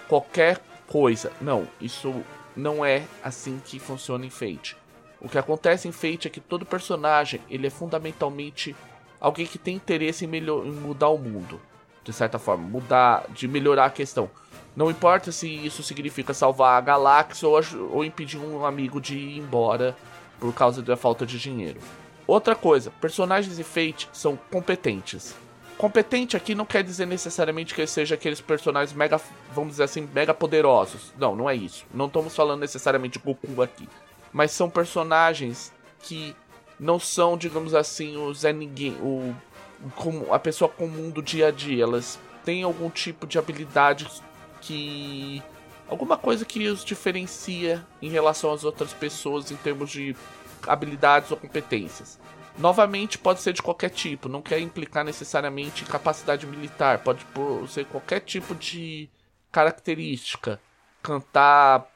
qualquer 0.09 0.61
coisa. 0.87 1.33
Não, 1.41 1.67
isso 1.81 2.13
não 2.57 2.85
é 2.85 3.05
assim 3.23 3.61
que 3.65 3.79
funciona 3.79 4.27
em 4.27 4.31
Fate. 4.31 4.77
O 5.21 5.29
que 5.29 5.39
acontece 5.39 5.89
em 5.89 5.93
Fate 5.93 6.27
é 6.27 6.31
que 6.31 6.41
todo 6.41 6.67
personagem 6.67 7.41
ele 7.49 7.67
é 7.67 7.71
fundamentalmente 7.71 8.75
alguém 9.21 9.47
que 9.47 9.59
tem 9.59 9.77
interesse 9.77 10.25
em, 10.25 10.29
em 10.29 10.73
mudar 10.73 11.09
o 11.09 11.19
mundo, 11.19 11.61
de 12.05 12.13
certa 12.13 12.39
forma, 12.39 12.67
mudar, 12.67 13.27
de 13.31 13.49
melhorar 13.49 13.87
a 13.87 13.91
questão. 13.91 14.31
Não 14.77 14.91
importa 14.91 15.33
se 15.33 15.49
isso 15.49 15.83
significa 15.83 16.35
salvar 16.35 16.77
a 16.77 16.81
galáxia 16.83 17.49
ou, 17.49 17.59
ou 17.91 18.05
impedir 18.05 18.37
um 18.37 18.67
amigo 18.67 19.01
de 19.01 19.17
ir 19.17 19.39
embora 19.39 19.97
por 20.39 20.53
causa 20.53 20.83
da 20.83 20.99
falta 20.99 21.25
de 21.25 21.39
dinheiro. 21.39 21.81
Outra 22.27 22.55
coisa, 22.55 22.91
personagens 23.01 23.59
e 23.59 23.65
Fate 23.65 24.07
são 24.13 24.39
competentes. 24.53 25.35
Competente 25.79 26.37
aqui 26.37 26.55
não 26.55 26.67
quer 26.67 26.83
dizer 26.83 27.07
necessariamente 27.07 27.75
que 27.75 27.87
seja 27.87 28.15
aqueles 28.15 28.41
personagens 28.41 28.97
mega, 28.97 29.21
vamos 29.55 29.73
dizer 29.73 29.85
assim, 29.85 30.09
mega 30.13 30.35
poderosos. 30.35 31.13
Não, 31.19 31.35
não 31.35 31.49
é 31.49 31.55
isso. 31.55 31.87
Não 31.95 32.07
estamos 32.07 32.35
falando 32.35 32.61
necessariamente 32.61 33.19
de 33.19 33.25
Goku 33.25 33.63
aqui. 33.63 33.89
Mas 34.33 34.51
são 34.51 34.69
personagens 34.69 35.73
que 36.01 36.35
não 36.79 36.99
são, 36.99 37.37
digamos 37.37 37.75
assim, 37.75 38.17
o 38.17 38.33
Zé 38.35 38.53
Ninguém, 38.53 38.93
o, 39.01 39.35
a 40.31 40.39
pessoa 40.39 40.69
comum 40.69 41.11
do 41.11 41.23
dia 41.23 41.49
a 41.49 41.51
dia. 41.51 41.85
Elas 41.85 42.19
têm 42.45 42.63
algum 42.63 42.91
tipo 42.91 43.27
de 43.27 43.39
habilidade 43.39 44.07
que. 44.67 45.43
alguma 45.89 46.17
coisa 46.17 46.45
que 46.45 46.67
os 46.69 46.85
diferencia 46.85 47.87
em 48.01 48.09
relação 48.09 48.53
às 48.53 48.65
outras 48.65 48.93
pessoas 48.93 49.51
em 49.51 49.57
termos 49.57 49.91
de 49.91 50.17
habilidades 50.67 51.31
ou 51.31 51.37
competências. 51.37 52.19
Novamente, 52.59 53.19
pode 53.19 53.43
ser 53.43 53.53
de 53.53 53.63
qualquer 53.63 53.91
tipo, 53.91 54.29
não 54.29 54.41
quer 54.41 54.59
implicar 54.61 55.05
necessariamente 55.05 55.85
capacidade 55.85 56.47
militar, 56.47 57.01
pode 57.01 57.25
ser 57.69 57.85
qualquer 57.85 58.21
tipo 58.21 58.55
de 58.55 59.11
característica. 59.53 60.59
Cantar, 61.03 61.87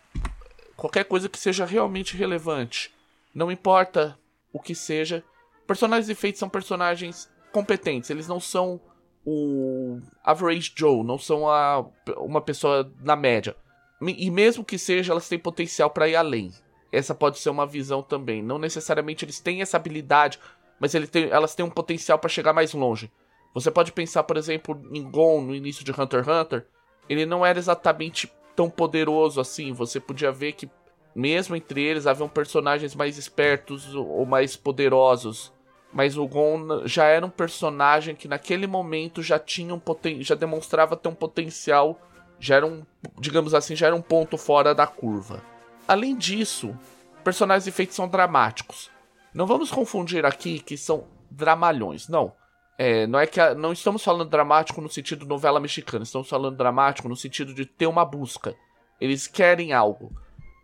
qualquer 0.77 1.05
coisa 1.05 1.29
que 1.29 1.39
seja 1.39 1.65
realmente 1.65 2.17
relevante. 2.17 2.95
Não 3.35 3.51
importa 3.51 4.19
o 4.53 4.61
que 4.61 4.75
seja. 4.75 5.25
Personagens 5.67 6.11
e 6.11 6.15
feitos 6.15 6.39
são 6.39 6.49
personagens 6.49 7.31
competentes, 7.53 8.11
eles 8.11 8.29
não 8.29 8.39
são 8.39 8.81
o 9.25 10.01
average 10.25 10.73
Joe, 10.75 11.05
não 11.05 11.19
são 11.19 11.49
a, 11.49 11.85
uma 12.17 12.41
pessoa 12.41 12.91
na 13.03 13.17
média. 13.17 13.55
E 14.01 14.31
mesmo 14.31 14.65
que 14.65 14.79
seja, 14.79 15.13
elas 15.13 15.29
têm 15.29 15.39
potencial 15.39 15.91
para 15.91 16.09
ir 16.09 16.17
além 16.17 16.51
essa 16.93 17.15
pode 17.15 17.39
ser 17.39 17.51
uma 17.51 17.67
visão 17.67 18.03
também. 18.03 18.43
Não 18.43 18.59
necessariamente 18.59 19.25
eles 19.25 19.41
têm 19.41 19.63
essa 19.63 19.77
habilidade, 19.77 20.39
mas 20.79 20.95
ele 20.95 21.07
tem, 21.07 21.29
elas 21.31 21.55
têm 21.55 21.65
um 21.65 21.71
potencial 21.71 22.19
para 22.19 22.29
chegar 22.29 22.53
mais 22.53 22.73
longe. 22.73 23.11
Você 23.55 23.71
pode 23.71 23.93
pensar, 23.93 24.23
por 24.25 24.37
exemplo, 24.37 24.81
em 24.93 25.09
Gon 25.09 25.41
no 25.41 25.55
início 25.55 25.85
de 25.85 25.93
Hunter 25.93 26.21
x 26.21 26.29
Hunter. 26.29 26.67
Ele 27.09 27.27
não 27.27 27.45
era 27.45 27.59
exatamente 27.59 28.33
tão 28.55 28.71
poderoso 28.71 29.41
assim. 29.41 29.73
Você 29.73 29.99
podia 29.99 30.31
ver 30.31 30.53
que, 30.53 30.71
mesmo 31.15 31.57
entre 31.57 31.83
eles, 31.83 32.07
haviam 32.07 32.29
personagens 32.29 32.95
mais 32.95 33.19
espertos 33.19 33.95
ou 33.95 34.25
mais 34.25 34.57
poderosos. 34.57 35.53
Mas 35.93 36.17
o 36.17 36.27
Gon 36.27 36.87
já 36.87 37.05
era 37.05 37.27
um 37.27 37.31
personagem 37.31 38.15
que 38.15 38.29
naquele 38.29 38.67
momento 38.67 39.23
já 39.23 39.39
tinha 39.39 39.75
um 39.75 39.79
poten 39.79 40.23
já 40.23 40.35
demonstrava 40.35 40.97
ter 40.97 41.09
um 41.09 41.15
potencial, 41.15 42.01
já 42.39 42.57
era 42.57 42.67
um, 42.67 42.83
digamos 43.19 43.55
assim, 43.55 43.75
já 43.75 43.89
era 43.89 43.97
um 43.97 44.03
ponto 44.03 44.39
fora 44.39 44.75
da 44.75 44.87
curva. 44.87 45.43
Além 45.89 46.17
disso, 46.17 46.77
personagens 47.25 47.67
e 47.67 47.73
feitos 47.73 47.97
são 47.97 48.09
dramáticos. 48.09 48.91
Não 49.35 49.47
vamos 49.47 49.71
confundir 49.71 50.25
aqui 50.25 50.61
que 50.61 50.77
são 50.77 51.05
dramalhões, 51.31 52.09
não. 52.09 52.33
É, 52.79 53.07
não 53.07 53.19
é 53.19 53.27
que 53.27 53.41
a, 53.41 53.55
não 53.55 53.73
estamos 53.73 54.03
falando 54.03 54.31
dramático 54.31 54.81
no 54.81 54.89
sentido 54.89 55.27
novela 55.27 55.61
mexicana, 55.61 56.03
estamos 56.03 56.29
falando 56.29 56.57
dramático 56.57 57.09
no 57.09 57.17
sentido 57.17 57.53
de 57.53 57.67
ter 57.67 57.87
uma 57.87 58.05
busca. 58.05 58.55
Eles 59.01 59.27
querem 59.27 59.73
algo. 59.73 60.13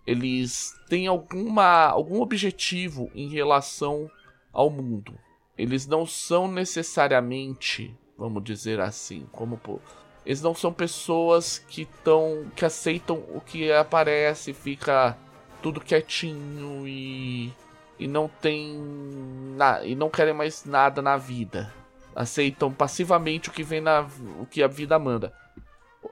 Eles 0.06 0.72
têm 0.88 1.08
alguma, 1.08 1.88
algum 1.88 2.22
objetivo 2.22 3.10
em 3.14 3.28
relação 3.28 4.10
ao 4.56 4.70
mundo. 4.70 5.12
Eles 5.56 5.86
não 5.86 6.06
são 6.06 6.48
necessariamente, 6.48 7.94
vamos 8.16 8.42
dizer 8.42 8.80
assim, 8.80 9.26
como 9.30 9.60
eles 10.24 10.40
não 10.40 10.54
são 10.54 10.72
pessoas 10.72 11.58
que 11.58 11.82
estão. 11.82 12.50
que 12.56 12.64
aceitam 12.64 13.22
o 13.28 13.40
que 13.40 13.70
aparece, 13.70 14.54
fica 14.54 15.16
tudo 15.62 15.80
quietinho 15.80 16.88
e. 16.88 17.52
e 17.98 18.08
não 18.08 18.28
tem. 18.28 18.76
Na, 19.56 19.84
e 19.84 19.94
não 19.94 20.10
querem 20.10 20.34
mais 20.34 20.64
nada 20.64 21.00
na 21.00 21.16
vida. 21.16 21.72
Aceitam 22.14 22.72
passivamente 22.72 23.50
o 23.50 23.52
que 23.52 23.62
vem 23.62 23.80
na. 23.80 24.00
o 24.40 24.46
que 24.46 24.62
a 24.62 24.66
vida 24.66 24.98
manda. 24.98 25.32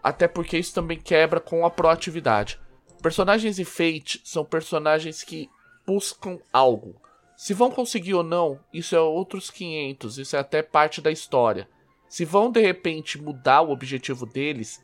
Até 0.02 0.28
porque 0.28 0.58
isso 0.58 0.74
também 0.74 0.98
quebra 0.98 1.40
com 1.40 1.66
a 1.66 1.70
proatividade. 1.70 2.60
Personagens 3.02 3.58
e 3.58 3.64
Fate 3.64 4.20
são 4.24 4.44
personagens 4.44 5.24
que 5.24 5.50
buscam 5.86 6.38
algo. 6.52 6.94
Se 7.36 7.52
vão 7.52 7.70
conseguir 7.70 8.14
ou 8.14 8.22
não, 8.22 8.60
isso 8.72 8.94
é 8.94 9.00
outros 9.00 9.50
500, 9.50 10.18
isso 10.18 10.36
é 10.36 10.38
até 10.38 10.62
parte 10.62 11.00
da 11.00 11.10
história. 11.10 11.68
Se 12.08 12.24
vão 12.24 12.50
de 12.50 12.60
repente 12.60 13.20
mudar 13.20 13.62
o 13.62 13.70
objetivo 13.70 14.24
deles, 14.24 14.82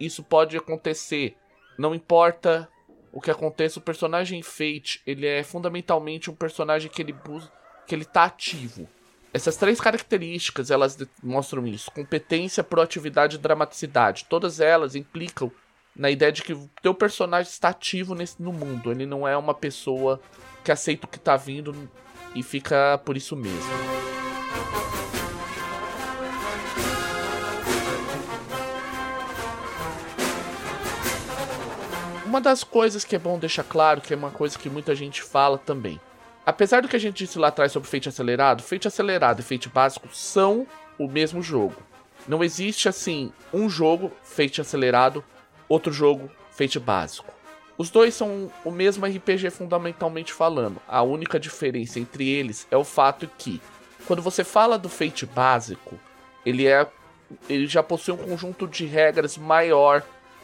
isso 0.00 0.22
pode 0.22 0.56
acontecer. 0.56 1.36
Não 1.78 1.94
importa 1.94 2.68
o 3.12 3.20
que 3.20 3.30
aconteça, 3.30 3.78
o 3.78 3.82
personagem 3.82 4.42
Fate, 4.42 5.02
ele 5.06 5.26
é 5.26 5.42
fundamentalmente 5.42 6.30
um 6.30 6.34
personagem 6.34 6.90
que 6.90 7.02
ele 7.02 7.12
busca, 7.12 7.52
que 7.86 7.94
ele 7.94 8.04
tá 8.04 8.24
ativo. 8.24 8.88
Essas 9.32 9.56
três 9.56 9.80
características, 9.80 10.70
elas 10.70 10.98
mostram 11.22 11.66
isso: 11.66 11.90
competência, 11.90 12.64
proatividade 12.64 13.36
e 13.36 13.38
dramaticidade. 13.38 14.26
Todas 14.28 14.60
elas 14.60 14.94
implicam 14.94 15.52
na 15.96 16.10
ideia 16.10 16.30
de 16.30 16.42
que 16.42 16.52
o 16.52 16.70
teu 16.82 16.94
personagem 16.94 17.50
está 17.50 17.70
ativo 17.70 18.14
nesse, 18.14 18.40
no 18.40 18.52
mundo. 18.52 18.90
Ele 18.90 19.06
não 19.06 19.26
é 19.26 19.36
uma 19.36 19.54
pessoa 19.54 20.20
que 20.62 20.70
aceita 20.70 21.06
o 21.06 21.08
que 21.08 21.18
tá 21.18 21.36
vindo 21.36 21.74
e 22.34 22.42
fica 22.42 23.00
por 23.04 23.16
isso 23.16 23.34
mesmo. 23.34 23.70
Uma 32.26 32.40
das 32.40 32.62
coisas 32.62 33.04
que 33.04 33.16
é 33.16 33.18
bom 33.18 33.38
deixar 33.38 33.64
claro, 33.64 34.02
que 34.02 34.12
é 34.12 34.16
uma 34.16 34.30
coisa 34.30 34.58
que 34.58 34.68
muita 34.68 34.94
gente 34.94 35.22
fala 35.22 35.56
também. 35.56 35.98
Apesar 36.44 36.82
do 36.82 36.88
que 36.88 36.96
a 36.96 36.98
gente 36.98 37.24
disse 37.24 37.38
lá 37.38 37.48
atrás 37.48 37.72
sobre 37.72 37.88
Fate 37.88 38.08
Acelerado, 38.08 38.62
Fate 38.62 38.86
Acelerado 38.86 39.40
e 39.40 39.42
Fate 39.42 39.68
Básico 39.68 40.08
são 40.12 40.66
o 40.98 41.08
mesmo 41.08 41.42
jogo. 41.42 41.76
Não 42.28 42.44
existe 42.44 42.88
assim 42.88 43.32
um 43.52 43.68
jogo 43.70 44.12
Fate 44.22 44.60
Acelerado, 44.60 45.24
outro 45.68 45.92
jogo 45.92 46.30
Fate 46.50 46.78
Básico. 46.78 47.34
Os 47.78 47.90
dois 47.90 48.14
são 48.14 48.50
o 48.64 48.70
mesmo 48.70 49.04
RPG 49.04 49.50
fundamentalmente 49.50 50.32
falando. 50.32 50.80
A 50.88 51.02
única 51.02 51.38
diferença 51.38 52.00
entre 52.00 52.28
eles 52.28 52.66
é 52.70 52.76
o 52.76 52.84
fato 52.84 53.28
que 53.36 53.60
quando 54.06 54.22
você 54.22 54.42
fala 54.42 54.78
do 54.78 54.88
Fate 54.88 55.26
básico, 55.26 55.98
ele 56.44 56.66
é 56.66 56.86
ele 57.48 57.66
já 57.66 57.82
possui 57.82 58.14
um 58.14 58.16
conjunto 58.16 58.68
de 58.68 58.86
regras 58.86 59.36
maior 59.36 60.02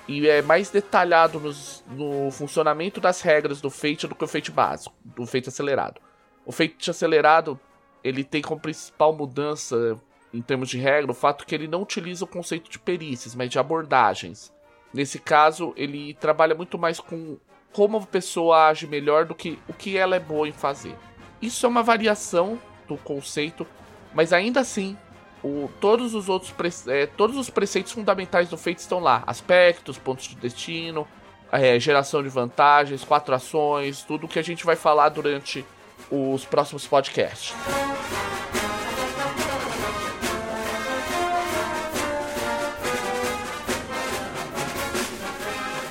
e 0.09 0.29
é 0.29 0.43
mais 0.43 0.69
detalhado 0.69 1.39
nos, 1.39 1.85
no 1.89 2.31
funcionamento 2.33 3.01
das 3.01 3.21
regras 3.21 3.61
do 3.61 3.71
Fate 3.71 4.07
do 4.09 4.15
que 4.15 4.25
o 4.25 4.29
Fate 4.29 4.51
básico, 4.51 4.95
do 5.05 5.25
Fate 5.25 5.49
acelerado. 5.49 6.01
O 6.45 6.51
Fate 6.51 6.91
acelerado, 6.91 7.59
ele 8.03 8.25
tem 8.25 8.43
como 8.43 8.61
principal 8.61 9.13
mudança 9.13 9.97
em 10.35 10.43
termos 10.43 10.69
de 10.69 10.79
regra 10.79 11.13
o 11.13 11.15
fato 11.15 11.47
que 11.47 11.55
ele 11.55 11.69
não 11.69 11.83
utiliza 11.83 12.25
o 12.25 12.29
conceito 12.29 12.69
de 12.69 12.79
perícias, 12.79 13.35
mas 13.35 13.49
de 13.49 13.59
abordagens. 13.59 14.53
Nesse 14.93 15.19
caso, 15.19 15.73
ele 15.77 16.15
trabalha 16.15 16.55
muito 16.55 16.79
mais 16.79 17.01
com 17.01 17.39
como 17.73 17.97
a 17.97 18.03
pessoa 18.03 18.69
age 18.69 18.87
melhor 18.87 19.25
do 19.25 19.35
que 19.35 19.59
o 19.67 19.73
que 19.73 19.97
ela 19.97 20.15
é 20.15 20.21
boa 20.21 20.47
em 20.47 20.53
fazer. 20.53 20.95
Isso 21.41 21.65
é 21.65 21.69
uma 21.69 21.83
variação 21.83 22.61
do 22.87 22.97
conceito, 22.99 23.67
mas 24.15 24.33
ainda 24.33 24.61
assim 24.61 24.97
o, 25.43 25.69
todos 25.81 26.15
os 26.15 26.29
outros 26.29 26.55
é, 26.87 27.07
todos 27.07 27.37
os 27.37 27.51
preceitos 27.51 27.93
fundamentais 27.93 28.49
do 28.49 28.57
feito 28.57 28.79
estão 28.79 29.01
lá: 29.01 29.25
aspectos, 29.27 29.99
pontos 29.99 30.29
de 30.29 30.37
destino, 30.37 31.09
é, 31.51 31.79
geração 31.81 32.23
de 32.23 32.29
vantagens, 32.29 33.03
quatro 33.03 33.35
ações, 33.35 34.03
tudo 34.03 34.29
que 34.29 34.39
a 34.39 34.43
gente 34.43 34.65
vai 34.65 34.77
falar 34.77 35.09
durante 35.09 35.65
os 36.11 36.45
próximos 36.45 36.87
podcasts. 36.87 37.55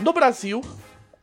No 0.01 0.13
Brasil, 0.13 0.61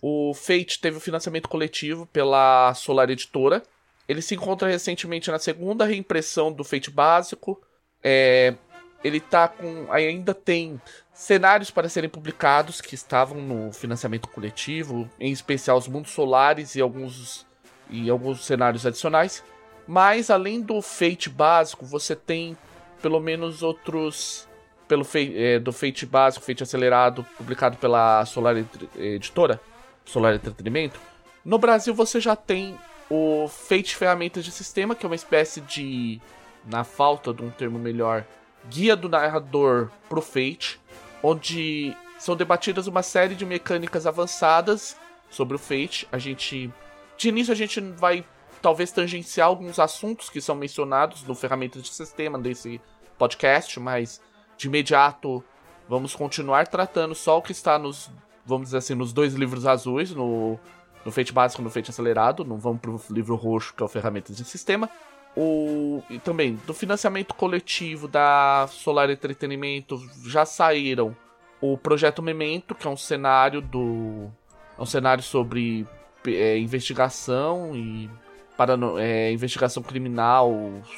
o 0.00 0.32
Fate 0.34 0.80
teve 0.80 0.96
o 0.96 1.00
financiamento 1.00 1.48
coletivo 1.48 2.06
pela 2.06 2.72
Solar 2.74 3.10
Editora. 3.10 3.62
Ele 4.08 4.22
se 4.22 4.34
encontra 4.34 4.68
recentemente 4.68 5.30
na 5.30 5.38
segunda 5.38 5.84
reimpressão 5.84 6.52
do 6.52 6.64
Fate 6.64 6.90
básico 6.90 7.60
é, 8.02 8.54
ele 9.02 9.20
tá 9.20 9.48
com. 9.48 9.86
Ainda 9.90 10.34
tem 10.34 10.80
cenários 11.12 11.70
para 11.70 11.88
serem 11.88 12.08
publicados 12.08 12.80
que 12.80 12.94
estavam 12.94 13.40
no 13.40 13.72
financiamento 13.72 14.28
coletivo, 14.28 15.08
em 15.18 15.32
especial 15.32 15.78
os 15.78 15.88
mundos 15.88 16.12
solares 16.12 16.74
e 16.74 16.80
alguns, 16.80 17.46
e 17.90 18.08
alguns 18.08 18.44
cenários 18.44 18.86
adicionais. 18.86 19.42
Mas 19.86 20.30
além 20.30 20.60
do 20.60 20.80
Fate 20.82 21.28
básico, 21.28 21.84
você 21.86 22.14
tem 22.14 22.56
pelo 23.00 23.20
menos 23.20 23.62
outros. 23.62 24.47
Pelo 24.88 25.06
é, 25.14 25.58
do 25.58 25.72
Fate 25.72 26.06
básico, 26.06 26.44
Fate 26.44 26.62
acelerado, 26.62 27.24
publicado 27.36 27.76
pela 27.76 28.24
Solar 28.24 28.56
Editora, 28.96 29.60
Solar 30.04 30.34
Entretenimento. 30.34 30.98
No 31.44 31.58
Brasil 31.58 31.94
você 31.94 32.20
já 32.20 32.34
tem 32.34 32.76
o 33.10 33.48
Fate 33.48 33.94
Ferramentas 33.94 34.44
de 34.44 34.50
Sistema, 34.50 34.94
que 34.94 35.04
é 35.04 35.08
uma 35.08 35.14
espécie 35.14 35.60
de 35.60 36.20
na 36.64 36.84
falta 36.84 37.32
de 37.32 37.42
um 37.42 37.50
termo 37.50 37.78
melhor, 37.78 38.24
guia 38.68 38.94
do 38.94 39.08
narrador 39.08 39.90
pro 40.08 40.20
Fate, 40.20 40.80
onde 41.22 41.96
são 42.18 42.36
debatidas 42.36 42.86
uma 42.86 43.02
série 43.02 43.34
de 43.34 43.46
mecânicas 43.46 44.06
avançadas 44.06 44.96
sobre 45.30 45.56
o 45.56 45.58
Fate. 45.58 46.06
A 46.10 46.18
gente. 46.18 46.70
De 47.16 47.28
início 47.28 47.52
a 47.52 47.56
gente 47.56 47.80
vai 47.80 48.24
talvez 48.60 48.92
tangenciar 48.92 49.48
alguns 49.48 49.78
assuntos 49.78 50.28
que 50.28 50.40
são 50.40 50.54
mencionados 50.54 51.22
no 51.22 51.34
ferramenta 51.34 51.80
de 51.80 51.88
sistema 51.88 52.38
desse 52.38 52.80
podcast, 53.16 53.78
mas 53.80 54.20
de 54.58 54.66
imediato 54.66 55.42
vamos 55.88 56.14
continuar 56.14 56.68
tratando 56.68 57.14
só 57.14 57.38
o 57.38 57.42
que 57.42 57.52
está 57.52 57.78
nos, 57.78 58.10
vamos 58.44 58.66
dizer 58.66 58.78
assim, 58.78 58.94
nos 58.94 59.12
dois 59.12 59.32
livros 59.32 59.66
azuis, 59.66 60.10
no, 60.10 60.58
no 61.04 61.10
Fate 61.10 61.32
básico 61.32 61.62
e 61.62 61.64
no 61.64 61.70
Fate 61.70 61.90
acelerado. 61.90 62.44
Não 62.44 62.58
vamos 62.58 62.80
pro 62.80 63.00
livro 63.08 63.34
roxo, 63.36 63.72
que 63.74 63.82
é 63.82 63.86
o 63.86 63.88
ferramentas 63.88 64.36
de 64.36 64.44
sistema 64.44 64.90
o 65.36 66.02
e 66.10 66.18
também 66.18 66.58
do 66.66 66.74
financiamento 66.74 67.32
coletivo 67.32 68.08
da 68.08 68.66
Solar 68.68 69.08
Entretenimento 69.08 70.00
já 70.24 70.44
saíram 70.44 71.16
o 71.60 71.78
projeto 71.78 72.22
Memento, 72.22 72.74
que 72.74 72.86
é 72.86 72.90
um 72.90 72.96
cenário 72.96 73.60
do 73.60 74.28
é 74.76 74.82
um 74.82 74.86
cenário 74.86 75.22
sobre 75.22 75.86
é, 76.26 76.58
investigação 76.58 77.74
e 77.74 78.10
para 78.56 78.74
é, 78.98 79.30
investigação 79.30 79.82
criminal 79.82 80.52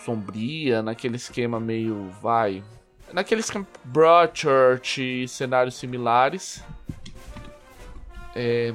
sombria, 0.05 0.83
naquele 0.83 1.17
esquema 1.17 1.61
meio 1.61 2.09
vai, 2.23 2.63
naquele 3.13 3.41
esquema 3.41 3.67
Broadchurch 3.85 5.01
e 5.03 5.29
cenários 5.29 5.75
similares. 5.75 6.63
É, 8.35 8.73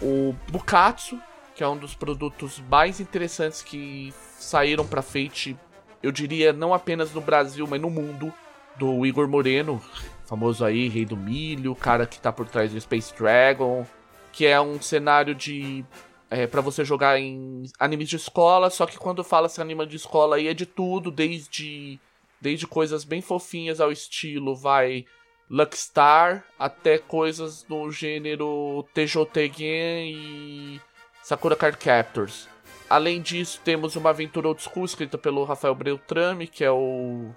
o 0.00 0.34
Bukatsu, 0.48 1.20
que 1.54 1.62
é 1.62 1.68
um 1.68 1.76
dos 1.76 1.94
produtos 1.94 2.62
mais 2.68 3.00
interessantes 3.00 3.62
que 3.62 4.12
saíram 4.38 4.86
para 4.86 5.02
Fate, 5.02 5.56
eu 6.02 6.10
diria 6.10 6.52
não 6.52 6.74
apenas 6.74 7.12
no 7.12 7.20
Brasil, 7.20 7.66
mas 7.66 7.80
no 7.80 7.90
mundo, 7.90 8.32
do 8.76 9.04
Igor 9.06 9.28
Moreno, 9.28 9.80
famoso 10.24 10.64
aí, 10.64 10.88
Rei 10.88 11.04
do 11.04 11.16
Milho, 11.16 11.74
cara 11.74 12.06
que 12.06 12.20
tá 12.20 12.32
por 12.32 12.48
trás 12.48 12.72
do 12.72 12.80
Space 12.80 13.14
Dragon, 13.14 13.86
que 14.32 14.46
é 14.46 14.60
um 14.60 14.80
cenário 14.80 15.34
de 15.34 15.84
é, 16.30 16.46
para 16.46 16.62
você 16.62 16.84
jogar 16.84 17.18
em 17.20 17.64
animes 17.78 18.08
de 18.08 18.16
escola, 18.16 18.70
só 18.70 18.86
que 18.86 18.98
quando 18.98 19.22
fala-se 19.22 19.60
anime 19.60 19.86
de 19.86 19.96
escola 19.96 20.36
aí 20.36 20.48
é 20.48 20.54
de 20.54 20.64
tudo, 20.64 21.10
desde 21.10 22.00
desde 22.42 22.66
coisas 22.66 23.04
bem 23.04 23.22
fofinhas 23.22 23.80
ao 23.80 23.92
estilo, 23.92 24.56
vai 24.56 25.06
Luckstar, 25.48 26.44
até 26.58 26.98
coisas 26.98 27.64
no 27.68 27.90
gênero 27.90 28.84
TJTG 28.92 29.62
e 30.06 30.80
Sakura 31.22 31.54
Card 31.54 31.78
Captors. 31.78 32.48
Além 32.90 33.22
disso, 33.22 33.60
temos 33.64 33.94
uma 33.94 34.10
aventura 34.10 34.48
old 34.48 34.60
school 34.60 34.84
escrita 34.84 35.16
pelo 35.16 35.44
Rafael 35.44 35.74
Beltrame, 35.74 36.48
que 36.48 36.64
é 36.64 36.70
o 36.70 37.30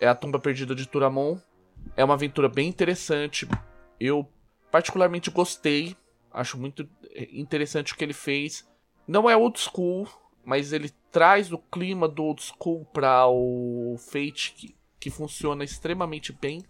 é 0.00 0.06
a 0.06 0.14
Tumba 0.14 0.38
Perdida 0.38 0.74
de 0.74 0.86
Turamon. 0.86 1.38
É 1.96 2.04
uma 2.04 2.14
aventura 2.14 2.48
bem 2.48 2.68
interessante. 2.68 3.48
Eu 3.98 4.28
particularmente 4.70 5.30
gostei. 5.30 5.96
Acho 6.32 6.56
muito 6.56 6.88
interessante 7.32 7.92
o 7.92 7.96
que 7.96 8.04
ele 8.04 8.12
fez. 8.12 8.66
Não 9.06 9.28
é 9.28 9.36
old 9.36 9.58
school, 9.58 10.08
mas 10.44 10.72
ele 10.72 10.90
traz 11.10 11.52
o 11.52 11.58
clima 11.58 12.08
do 12.08 12.24
old 12.24 12.42
school 12.42 12.86
para 12.92 13.26
o 13.28 13.96
Fate 13.98 14.54
que, 14.56 14.74
que 14.98 15.10
funciona 15.10 15.64
extremamente 15.64 16.32
bem. 16.32 16.62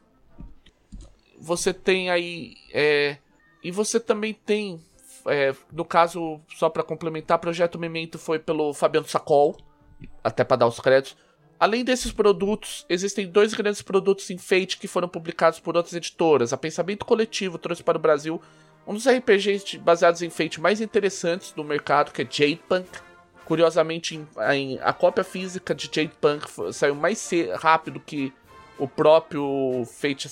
Você 1.39 1.73
tem 1.73 2.11
aí 2.11 2.55
é, 2.73 3.19
e 3.63 3.71
você 3.71 3.99
também 3.99 4.35
tem 4.35 4.81
é, 5.27 5.55
no 5.73 5.85
caso, 5.85 6.41
só 6.57 6.69
para 6.69 6.83
complementar, 6.83 7.39
Projeto 7.39 7.79
Memento 7.79 8.19
foi 8.19 8.39
pelo 8.39 8.75
Fabiano 8.75 9.07
Sacol, 9.07 9.57
até 10.23 10.43
para 10.45 10.59
dar 10.59 10.67
os 10.67 10.81
créditos. 10.81 11.17
Além 11.59 11.85
desses 11.85 12.11
produtos, 12.11 12.85
existem 12.89 13.29
dois 13.29 13.55
grandes 13.55 13.83
produtos 13.83 14.29
em 14.31 14.39
Fate 14.39 14.79
que 14.79 14.89
foram 14.89 15.09
publicados 15.09 15.61
por 15.61 15.77
outras 15.77 15.95
editoras. 15.95 16.53
A 16.53 16.57
Pensamento 16.57 17.05
Coletivo 17.05 17.57
trouxe 17.57 17.85
para 17.85 17.99
o 17.99 18.01
Brasil 18.01 18.43
um 18.85 18.95
dos 18.95 19.07
RPGs 19.07 19.79
baseados 19.79 20.23
em 20.23 20.31
Fate 20.31 20.61
mais 20.61 20.81
interessantes 20.81 21.53
do 21.53 21.63
mercado, 21.63 22.11
que 22.11 22.23
é 22.23 22.27
Jadepunk. 22.29 22.89
Curiosamente, 23.45 24.17
em, 24.17 24.27
em, 24.53 24.79
a 24.81 24.93
cópia 24.93 25.25
física 25.25 25.75
de 25.75 25.91
Jadepunk 25.93 26.47
saiu 26.73 26.95
mais 26.95 27.29
rápido 27.59 28.01
que 28.01 28.33
o 28.79 28.89
próprio 28.89 29.85
Fate, 29.87 30.29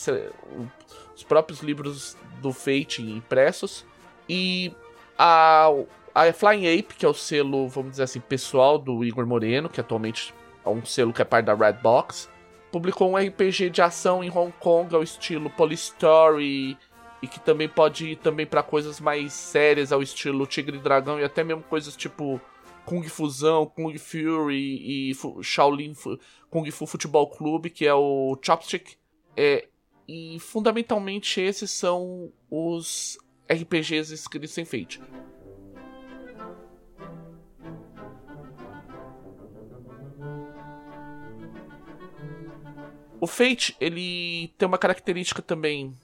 os 1.15 1.23
próprios 1.23 1.61
livros 1.61 2.17
do 2.41 2.53
Fate 2.53 3.03
impressos. 3.03 3.85
E 4.29 4.73
a, 5.19 5.69
a 6.15 6.33
Flying 6.33 6.79
Ape, 6.79 6.95
que 6.95 7.05
é 7.05 7.09
o 7.09 7.15
selo, 7.15 7.69
vamos 7.69 7.93
dizer 7.93 8.05
assim, 8.05 8.21
pessoal 8.21 8.79
do 8.79 9.05
Igor 9.05 9.27
Moreno, 9.27 9.69
que 9.69 9.81
atualmente 9.81 10.35
é 10.65 10.69
um 10.69 10.85
selo 10.85 11.13
que 11.13 11.23
é 11.23 11.25
parte 11.25 11.47
da 11.47 11.55
Redbox, 11.55 12.29
publicou 12.71 13.11
um 13.11 13.17
RPG 13.17 13.71
de 13.71 13.83
ação 13.83 14.23
em 14.23 14.31
Hong 14.31 14.53
Kong 14.59 14.95
ao 14.95 15.03
estilo 15.03 15.51
Polystory 15.51 16.77
e 17.23 17.27
que 17.27 17.41
também 17.41 17.69
pode 17.69 18.13
ir 18.13 18.17
também 18.17 18.47
para 18.47 18.63
coisas 18.63 19.01
mais 19.01 19.33
sérias 19.33 19.93
ao 19.93 20.03
estilo 20.03 20.47
Tigre 20.47 20.77
e 20.77 20.81
Dragão 20.81 21.21
e 21.21 21.25
até 21.25 21.45
mesmo 21.45 21.63
coisas 21.63 21.95
tipo 21.97 22.41
Kung 22.85 23.03
Fusão, 23.05 23.67
Kung 23.67 23.97
Fury 23.99 25.11
e 25.11 25.13
Shaolin 25.43 25.95
Kung 26.49 26.71
Fu 26.71 26.87
Futebol 26.87 27.29
Clube, 27.31 27.71
que 27.71 27.87
é 27.87 27.95
o 27.95 28.39
Chopstick. 28.43 28.97
É, 29.37 29.69
E 30.09 30.41
fundamentalmente 30.41 31.41
esses 31.41 31.71
são 31.71 32.33
os 32.51 33.17
RPGs 33.49 34.13
escritos 34.13 34.59
em 34.59 34.65
Fate. 34.65 35.01
O 43.21 43.27
Fate, 43.27 43.77
ele 43.81 44.53
tem 44.59 44.67
uma 44.67 44.79
característica 44.79 45.43
também 45.43 45.95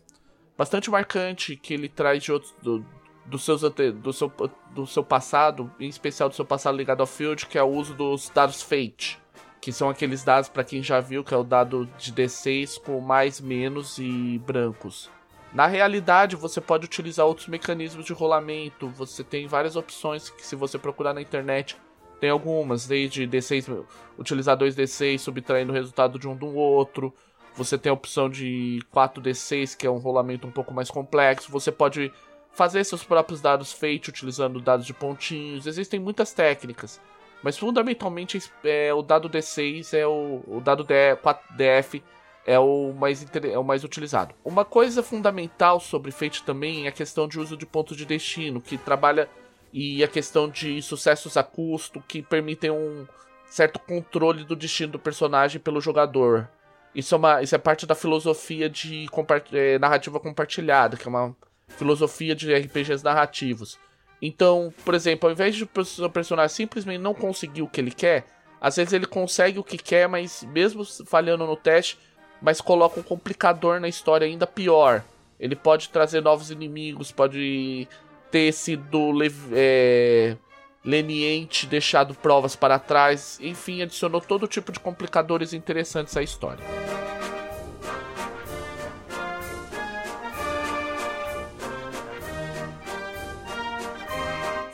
bastante 0.56 0.90
marcante 0.90 1.56
que 1.56 1.74
ele 1.74 1.88
traz 1.88 2.22
de 2.22 2.30
outros, 2.30 2.54
do, 2.62 2.86
do, 3.26 3.38
seus, 3.38 3.62
do, 3.62 4.12
seu, 4.12 4.32
do 4.70 4.86
seu 4.86 5.02
passado, 5.04 5.70
em 5.80 5.88
especial 5.88 6.28
do 6.28 6.34
seu 6.34 6.44
passado 6.44 6.76
ligado 6.76 7.00
ao 7.00 7.06
Field, 7.06 7.46
que 7.46 7.58
é 7.58 7.62
o 7.62 7.68
uso 7.68 7.94
dos 7.94 8.30
dados 8.30 8.62
Fate. 8.62 9.18
Que 9.60 9.72
são 9.72 9.90
aqueles 9.90 10.22
dados, 10.22 10.48
para 10.48 10.62
quem 10.62 10.82
já 10.82 11.00
viu, 11.00 11.24
que 11.24 11.34
é 11.34 11.36
o 11.36 11.42
dado 11.42 11.88
de 11.98 12.12
D6 12.12 12.80
com 12.80 13.00
mais, 13.00 13.40
menos 13.40 13.98
e 13.98 14.40
brancos. 14.46 15.10
Na 15.52 15.66
realidade, 15.66 16.36
você 16.36 16.60
pode 16.60 16.84
utilizar 16.84 17.26
outros 17.26 17.48
mecanismos 17.48 18.04
de 18.04 18.12
rolamento. 18.12 18.88
Você 18.90 19.24
tem 19.24 19.46
várias 19.46 19.74
opções 19.74 20.30
que, 20.30 20.46
se 20.46 20.54
você 20.54 20.78
procurar 20.78 21.14
na 21.14 21.22
internet, 21.22 21.76
tem 22.20 22.30
algumas, 22.30 22.86
desde 22.86 23.26
D6, 23.26 23.84
utilizar 24.18 24.56
2D6 24.56 25.18
subtraindo 25.18 25.72
o 25.72 25.74
resultado 25.74 26.18
de 26.18 26.28
um 26.28 26.36
do 26.36 26.54
outro. 26.54 27.12
Você 27.56 27.78
tem 27.78 27.90
a 27.90 27.94
opção 27.94 28.28
de 28.28 28.80
4D6, 28.94 29.76
que 29.76 29.86
é 29.86 29.90
um 29.90 29.96
rolamento 29.96 30.46
um 30.46 30.50
pouco 30.50 30.74
mais 30.74 30.90
complexo. 30.90 31.50
Você 31.50 31.72
pode 31.72 32.12
fazer 32.56 32.82
seus 32.84 33.04
próprios 33.04 33.40
dados 33.40 33.72
fate 33.72 34.08
utilizando 34.08 34.60
dados 34.60 34.86
de 34.86 34.94
pontinhos. 34.94 35.66
Existem 35.66 36.00
muitas 36.00 36.32
técnicas. 36.32 37.00
Mas 37.42 37.58
fundamentalmente 37.58 38.42
é, 38.64 38.92
o 38.94 39.02
dado 39.02 39.28
D6 39.28 39.92
é 39.92 40.06
o, 40.06 40.42
o 40.46 40.60
dado 40.60 40.82
D, 40.82 40.94
4DF 41.16 42.02
é 42.46 42.58
o, 42.58 42.92
mais, 42.92 43.26
é 43.34 43.58
o 43.58 43.64
mais 43.64 43.84
utilizado. 43.84 44.34
Uma 44.44 44.64
coisa 44.64 45.02
fundamental 45.02 45.80
sobre 45.80 46.10
Fate 46.10 46.44
também 46.44 46.86
é 46.86 46.88
a 46.88 46.92
questão 46.92 47.28
de 47.28 47.38
uso 47.38 47.56
de 47.56 47.66
pontos 47.66 47.96
de 47.96 48.06
destino, 48.06 48.60
que 48.60 48.78
trabalha 48.78 49.28
e 49.72 50.02
a 50.02 50.08
questão 50.08 50.48
de 50.48 50.80
sucessos 50.80 51.36
a 51.36 51.42
custo 51.42 52.02
que 52.08 52.22
permitem 52.22 52.70
um 52.70 53.06
certo 53.50 53.78
controle 53.80 54.44
do 54.44 54.56
destino 54.56 54.92
do 54.92 54.98
personagem 54.98 55.60
pelo 55.60 55.80
jogador. 55.80 56.48
Isso 56.94 57.14
é, 57.14 57.18
uma, 57.18 57.42
isso 57.42 57.54
é 57.54 57.58
parte 57.58 57.84
da 57.84 57.94
filosofia 57.94 58.70
de 58.70 59.06
é, 59.52 59.78
narrativa 59.78 60.18
compartilhada, 60.18 60.96
que 60.96 61.06
é 61.06 61.10
uma 61.10 61.36
filosofia 61.68 62.34
de 62.34 62.54
RPGs 62.54 63.04
narrativos. 63.04 63.78
Então, 64.20 64.72
por 64.84 64.94
exemplo, 64.94 65.28
ao 65.28 65.32
invés 65.32 65.54
de 65.54 65.64
o 65.64 66.10
personagem 66.10 66.54
simplesmente 66.54 66.98
não 66.98 67.14
conseguir 67.14 67.62
o 67.62 67.68
que 67.68 67.80
ele 67.80 67.90
quer, 67.90 68.24
às 68.60 68.76
vezes 68.76 68.92
ele 68.92 69.06
consegue 69.06 69.58
o 69.58 69.64
que 69.64 69.76
quer, 69.76 70.08
mas 70.08 70.42
mesmo 70.44 70.84
falhando 71.04 71.46
no 71.46 71.56
teste, 71.56 71.98
mas 72.40 72.60
coloca 72.60 72.98
um 72.98 73.02
complicador 73.02 73.80
na 73.80 73.88
história 73.88 74.26
ainda 74.26 74.46
pior. 74.46 75.04
Ele 75.38 75.54
pode 75.54 75.90
trazer 75.90 76.22
novos 76.22 76.50
inimigos, 76.50 77.12
pode 77.12 77.86
ter 78.30 78.52
sido 78.52 79.12
é, 79.52 80.36
leniente, 80.84 81.66
deixado 81.66 82.14
provas 82.14 82.56
para 82.56 82.78
trás, 82.78 83.38
enfim, 83.40 83.82
adicionou 83.82 84.20
todo 84.20 84.48
tipo 84.48 84.72
de 84.72 84.80
complicadores 84.80 85.52
interessantes 85.52 86.16
à 86.16 86.22
história. 86.22 86.64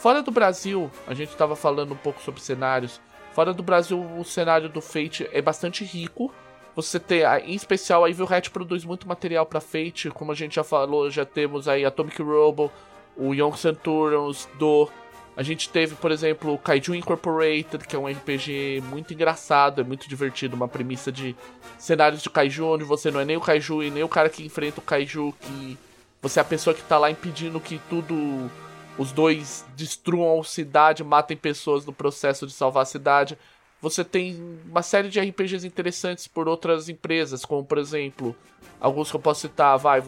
Fora 0.02 0.20
do 0.20 0.32
Brasil, 0.32 0.90
a 1.06 1.14
gente 1.14 1.28
estava 1.28 1.54
falando 1.54 1.92
um 1.92 1.96
pouco 1.96 2.20
sobre 2.20 2.40
cenários. 2.40 3.00
Fora 3.34 3.54
do 3.54 3.62
Brasil, 3.62 4.04
o 4.18 4.24
cenário 4.24 4.68
do 4.68 4.80
Fate 4.80 5.28
é 5.32 5.40
bastante 5.40 5.84
rico. 5.84 6.34
Você 6.74 6.98
tem, 6.98 7.22
em 7.46 7.54
especial, 7.54 8.02
a 8.02 8.10
Evil 8.10 8.26
Hat 8.28 8.50
produz 8.50 8.84
muito 8.84 9.06
material 9.06 9.46
para 9.46 9.60
Fate, 9.60 10.10
como 10.10 10.32
a 10.32 10.34
gente 10.34 10.56
já 10.56 10.64
falou, 10.64 11.08
já 11.08 11.24
temos 11.24 11.68
aí 11.68 11.84
Atomic 11.84 12.20
Robo, 12.20 12.68
o 13.16 13.32
Young 13.32 13.56
Centurions 13.56 14.48
do. 14.58 14.90
A 15.36 15.42
gente 15.44 15.68
teve, 15.68 15.94
por 15.94 16.10
exemplo, 16.10 16.52
o 16.52 16.58
Kaiju 16.58 16.96
Incorporated, 16.96 17.86
que 17.86 17.94
é 17.94 17.98
um 17.98 18.08
RPG 18.08 18.82
muito 18.88 19.14
engraçado, 19.14 19.82
é 19.82 19.84
muito 19.84 20.08
divertido, 20.08 20.56
uma 20.56 20.66
premissa 20.66 21.12
de 21.12 21.36
cenários 21.78 22.22
de 22.22 22.28
Kaiju, 22.28 22.66
onde 22.66 22.82
você 22.82 23.08
não 23.12 23.20
é 23.20 23.24
nem 23.24 23.36
o 23.36 23.40
Kaiju 23.40 23.84
e 23.84 23.90
nem 23.92 24.02
o 24.02 24.08
cara 24.08 24.28
que 24.28 24.44
enfrenta 24.44 24.80
o 24.80 24.82
Kaiju, 24.82 25.32
que 25.40 25.78
você 26.20 26.40
é 26.40 26.42
a 26.42 26.44
pessoa 26.44 26.74
que 26.74 26.82
tá 26.82 26.98
lá 26.98 27.08
impedindo 27.08 27.60
que 27.60 27.80
tudo. 27.88 28.50
Os 28.98 29.12
dois 29.12 29.64
destruam 29.76 30.40
a 30.40 30.44
cidade, 30.44 31.02
matem 31.02 31.36
pessoas 31.36 31.84
no 31.86 31.92
processo 31.92 32.46
de 32.46 32.52
salvar 32.52 32.82
a 32.82 32.86
cidade. 32.86 33.38
Você 33.80 34.04
tem 34.04 34.58
uma 34.64 34.82
série 34.82 35.08
de 35.08 35.18
RPGs 35.20 35.66
interessantes 35.66 36.28
por 36.28 36.48
outras 36.48 36.88
empresas, 36.88 37.44
como 37.44 37.64
por 37.64 37.78
exemplo 37.78 38.36
Alguns 38.82 39.10
que 39.10 39.16
eu 39.16 39.20
posso 39.20 39.42
citar, 39.42 39.78
vai, 39.78 40.02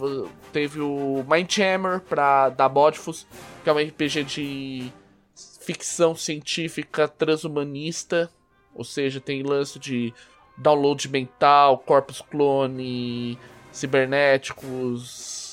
teve 0.53 0.81
o 0.81 1.25
Mindjammer 1.31 2.01
pra, 2.01 2.49
da 2.49 2.69
Bodfus, 2.69 3.25
que 3.63 3.71
é 3.71 3.73
um 3.73 3.79
RPG 3.79 4.25
de 4.25 4.93
ficção 5.61 6.17
científica 6.17 7.07
transhumanista, 7.07 8.29
ou 8.75 8.83
seja, 8.83 9.21
tem 9.21 9.45
lance 9.45 9.79
de 9.79 10.13
download 10.57 11.09
mental, 11.09 11.79
corpos 11.79 12.21
clone, 12.21 13.39
cibernéticos 13.71 15.44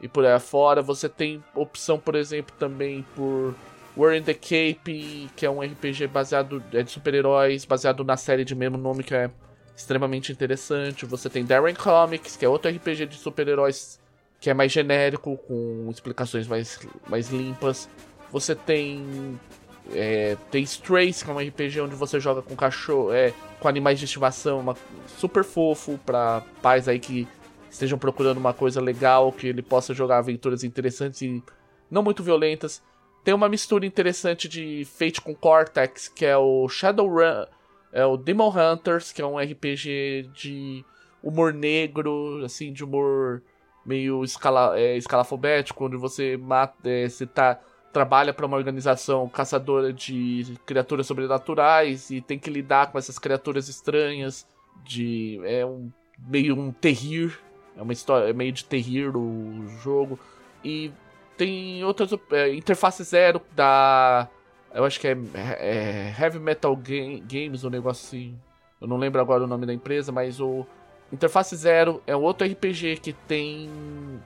e 0.00 0.08
por 0.08 0.24
aí 0.24 0.32
afora. 0.32 0.82
Você 0.82 1.08
tem 1.08 1.42
opção, 1.54 1.98
por 1.98 2.14
exemplo, 2.14 2.54
também 2.58 3.04
por 3.14 3.54
War 3.96 4.14
in 4.14 4.22
the 4.22 4.34
Cape, 4.34 5.28
que 5.34 5.44
é 5.44 5.50
um 5.50 5.60
RPG 5.60 6.06
baseado 6.06 6.62
é 6.72 6.82
de 6.82 6.90
super-heróis, 6.90 7.64
baseado 7.64 8.04
na 8.04 8.16
série 8.16 8.44
de 8.44 8.54
mesmo 8.54 8.78
nome 8.78 9.02
que 9.02 9.14
é 9.14 9.30
extremamente 9.76 10.32
interessante. 10.32 11.06
Você 11.06 11.28
tem 11.28 11.44
Darren 11.44 11.74
Comics, 11.74 12.36
que 12.36 12.44
é 12.44 12.48
outro 12.48 12.70
RPG 12.70 13.06
de 13.06 13.16
super-heróis 13.16 13.98
que 14.40 14.48
é 14.48 14.54
mais 14.54 14.70
genérico, 14.70 15.36
com 15.36 15.88
explicações 15.90 16.46
mais, 16.46 16.78
mais 17.08 17.28
limpas. 17.30 17.88
Você 18.30 18.54
tem 18.54 19.38
é, 19.92 20.36
tem 20.50 20.62
Strays, 20.62 21.22
que 21.22 21.30
é 21.30 21.32
um 21.32 21.38
RPG 21.38 21.80
onde 21.80 21.94
você 21.94 22.20
joga 22.20 22.42
com 22.42 22.54
cachorro, 22.54 23.12
é, 23.12 23.32
com 23.58 23.68
animais 23.68 23.98
de 23.98 24.04
estimação, 24.04 24.60
uma, 24.60 24.76
super 25.18 25.42
fofo 25.42 25.98
para 26.04 26.42
pais 26.62 26.88
aí 26.88 26.98
que 26.98 27.26
estejam 27.70 27.98
procurando 27.98 28.38
uma 28.38 28.52
coisa 28.52 28.80
legal, 28.80 29.32
que 29.32 29.46
ele 29.46 29.62
possa 29.62 29.94
jogar 29.94 30.18
aventuras 30.18 30.64
interessantes 30.64 31.22
e 31.22 31.42
não 31.90 32.02
muito 32.02 32.22
violentas. 32.22 32.82
Tem 33.24 33.34
uma 33.34 33.48
mistura 33.48 33.84
interessante 33.84 34.48
de 34.48 34.84
Fate 34.84 35.20
com 35.20 35.34
Cortex, 35.34 36.08
que 36.08 36.24
é 36.24 36.36
o 36.36 36.68
Shadowrun, 36.68 37.46
é 37.92 38.04
o 38.04 38.16
Demon 38.16 38.50
Hunters, 38.50 39.12
que 39.12 39.20
é 39.20 39.26
um 39.26 39.38
RPG 39.38 40.30
de 40.34 40.84
humor 41.22 41.52
negro, 41.52 42.42
assim, 42.44 42.72
de 42.72 42.84
humor 42.84 43.42
meio 43.84 44.22
escala, 44.22 44.78
é, 44.78 44.96
escalafobético, 44.96 45.86
onde 45.86 45.96
você 45.96 46.36
mata, 46.36 46.88
é, 46.88 47.08
você 47.08 47.26
tá, 47.26 47.58
trabalha 47.92 48.34
para 48.34 48.46
uma 48.46 48.56
organização 48.56 49.28
caçadora 49.28 49.92
de 49.92 50.54
criaturas 50.66 51.06
sobrenaturais 51.06 52.10
e 52.10 52.20
tem 52.20 52.38
que 52.38 52.50
lidar 52.50 52.92
com 52.92 52.98
essas 52.98 53.18
criaturas 53.18 53.68
estranhas. 53.68 54.46
De, 54.84 55.40
é 55.44 55.66
um 55.66 55.90
meio 56.18 56.58
um 56.58 56.70
terrir, 56.72 57.38
é 57.78 57.82
uma 57.82 57.92
história 57.92 58.28
é 58.28 58.32
meio 58.32 58.52
de 58.52 58.64
terrir 58.64 59.16
o 59.16 59.66
jogo. 59.82 60.18
E 60.64 60.92
tem 61.36 61.84
outras 61.84 62.10
é, 62.32 62.52
interface 62.52 63.02
zero 63.04 63.40
da 63.54 64.28
eu 64.74 64.84
acho 64.84 65.00
que 65.00 65.08
é, 65.08 65.16
é 65.34 66.14
Heavy 66.18 66.38
Metal 66.38 66.74
Game, 66.76 67.20
Games, 67.20 67.64
um 67.64 67.70
negócio 67.70 68.06
assim. 68.06 68.38
Eu 68.80 68.86
não 68.86 68.96
lembro 68.96 69.20
agora 69.20 69.44
o 69.44 69.46
nome 69.46 69.66
da 69.66 69.72
empresa, 69.72 70.12
mas 70.12 70.40
o 70.40 70.66
Interface 71.12 71.56
Zero 71.56 72.02
é 72.06 72.14
outro 72.14 72.46
RPG 72.46 72.98
que 72.98 73.12
tem 73.12 73.70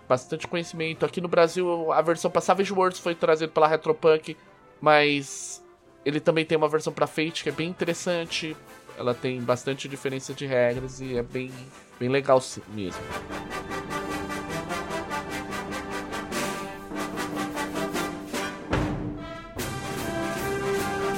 bastante 0.08 0.48
conhecimento. 0.48 1.06
Aqui 1.06 1.20
no 1.20 1.28
Brasil, 1.28 1.92
a 1.92 2.02
versão 2.02 2.30
para 2.30 2.40
Savage 2.40 2.72
Worlds 2.72 2.98
foi 2.98 3.14
trazida 3.14 3.50
pela 3.50 3.68
Retropunk, 3.68 4.36
mas 4.80 5.64
ele 6.04 6.18
também 6.18 6.44
tem 6.44 6.58
uma 6.58 6.68
versão 6.68 6.92
para 6.92 7.06
Fate 7.06 7.44
que 7.44 7.48
é 7.48 7.52
bem 7.52 7.68
interessante. 7.68 8.56
Ela 8.98 9.14
tem 9.14 9.40
bastante 9.40 9.88
diferença 9.88 10.34
de 10.34 10.44
regras 10.44 11.00
e 11.00 11.16
é 11.16 11.22
bem, 11.22 11.50
bem 12.02 12.08
legal 12.08 12.42
mesmo. 12.74 13.00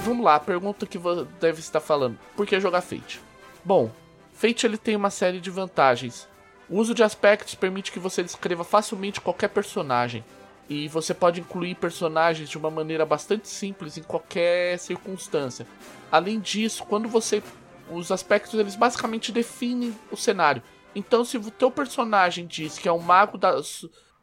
vamos 0.05 0.23
lá, 0.23 0.39
pergunta 0.39 0.85
que 0.85 0.99
deve 1.41 1.61
estar 1.61 1.81
falando: 1.81 2.19
por 2.37 2.47
que 2.47 2.61
jogar 2.61 2.83
Fate? 2.83 3.19
Bom, 3.65 3.91
Fate 4.35 4.67
ele 4.67 4.77
tem 4.77 4.95
uma 4.95 5.09
série 5.09 5.41
de 5.41 5.51
vantagens. 5.51 6.29
O 6.69 6.79
uso 6.79 6.95
de 6.95 7.03
aspectos 7.03 7.55
permite 7.55 7.91
que 7.91 7.99
você 7.99 8.23
descreva 8.23 8.63
facilmente 8.63 9.23
qualquer 9.23 9.49
personagem. 9.49 10.23
E 10.69 10.89
você 10.89 11.13
pode 11.15 11.41
incluir 11.41 11.75
personagens 11.75 12.49
de 12.49 12.57
uma 12.57 12.71
maneira 12.71 13.05
bastante 13.07 13.49
simples 13.49 13.97
em 13.97 14.03
qualquer 14.03 14.79
circunstância. 14.79 15.67
Além 16.13 16.41
disso, 16.41 16.85
quando 16.85 17.09
você. 17.09 17.43
Os 17.91 18.11
aspectos 18.11 18.59
eles 18.59 18.77
basicamente 18.77 19.31
definem 19.31 19.95
o 20.11 20.17
cenário. 20.17 20.63
Então, 20.95 21.25
se 21.25 21.37
o 21.37 21.51
teu 21.51 21.71
personagem 21.71 22.47
diz 22.47 22.79
que 22.79 22.89
é 22.89 22.93
um 22.93 23.01
mago 23.01 23.37
da, 23.37 23.61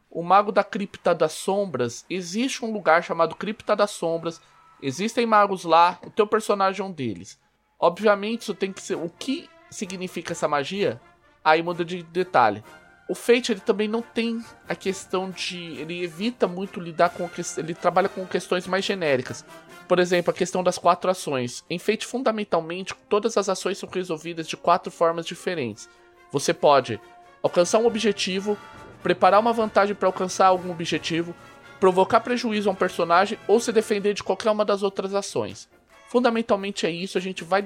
o 0.10 0.24
mago 0.24 0.52
da 0.52 0.64
cripta 0.64 1.14
das 1.14 1.34
sombras, 1.34 2.06
existe 2.10 2.64
um 2.64 2.72
lugar 2.72 3.04
chamado 3.04 3.36
Cripta 3.36 3.76
das 3.76 3.92
Sombras 3.92 4.42
Existem 4.82 5.28
magos 5.28 5.64
lá, 5.64 6.00
o 6.04 6.10
teu 6.10 6.26
personagem 6.26 6.82
é 6.82 6.84
um 6.84 6.92
deles. 6.92 7.40
Obviamente, 7.80 8.42
isso 8.42 8.56
tem 8.56 8.74
que 8.74 8.82
ser. 8.82 8.96
O 8.96 9.10
que 9.10 9.48
significa 9.70 10.34
essa 10.34 10.48
magia? 10.48 11.00
Aí 11.44 11.62
muda 11.62 11.86
de 11.86 12.02
detalhe. 12.04 12.64
o 13.08 13.16
Fate 13.16 13.52
ele 13.52 13.60
também 13.60 13.88
não 13.88 14.02
tem 14.02 14.44
a 14.68 14.76
questão 14.76 15.30
de. 15.30 15.58
Ele 15.80 16.04
evita 16.04 16.48
muito 16.48 16.80
lidar 16.80 17.10
com. 17.10 17.30
Ele 17.58 17.76
trabalha 17.76 18.10
com 18.10 18.26
questões 18.26 18.66
mais 18.66 18.84
genéricas. 18.84 19.46
Por 19.88 20.00
exemplo, 20.00 20.32
a 20.32 20.34
questão 20.34 20.64
das 20.64 20.78
quatro 20.78 21.12
ações. 21.12 21.64
Em 21.70 21.78
Fate, 21.78 22.08
fundamentalmente, 22.08 22.96
todas 23.08 23.38
as 23.38 23.50
ações 23.50 23.78
são 23.78 23.90
resolvidas 23.90 24.48
de 24.48 24.58
quatro 24.58 24.92
formas 24.92 25.26
diferentes. 25.26 25.88
Você 26.32 26.54
pode 26.54 27.00
alcançar 27.44 27.80
um 27.80 27.86
objetivo, 27.86 28.58
preparar 29.04 29.40
uma 29.40 29.54
vantagem 29.54 29.96
para 29.96 30.08
alcançar 30.08 30.48
algum 30.48 30.72
objetivo, 30.72 31.36
provocar 31.80 32.22
prejuízo 32.22 32.70
a 32.70 32.72
um 32.72 32.76
personagem 32.76 33.38
ou 33.48 33.60
se 33.60 33.72
defender 33.72 34.14
de 34.14 34.24
qualquer 34.24 34.52
uma 34.52 34.64
das 34.64 34.84
outras 34.84 35.14
ações. 35.14 35.68
Fundamentalmente 36.08 36.86
é 36.86 36.92
isso. 36.92 37.18
A 37.18 37.22
gente 37.22 37.44
vai. 37.44 37.66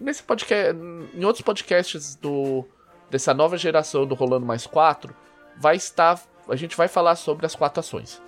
Nesse 0.00 0.22
podcast. 0.22 0.76
Em 1.14 1.24
outros 1.24 1.42
podcasts 1.42 2.14
do 2.16 2.64
dessa 3.10 3.32
nova 3.32 3.56
geração 3.56 4.06
do 4.06 4.14
Rolando 4.14 4.44
Mais 4.44 4.66
4, 4.66 5.14
vai 5.56 5.76
estar. 5.76 6.20
A 6.48 6.56
gente 6.56 6.76
vai 6.76 6.88
falar 6.88 7.14
sobre 7.14 7.46
as 7.46 7.54
quatro 7.54 7.80
ações. 7.80 8.20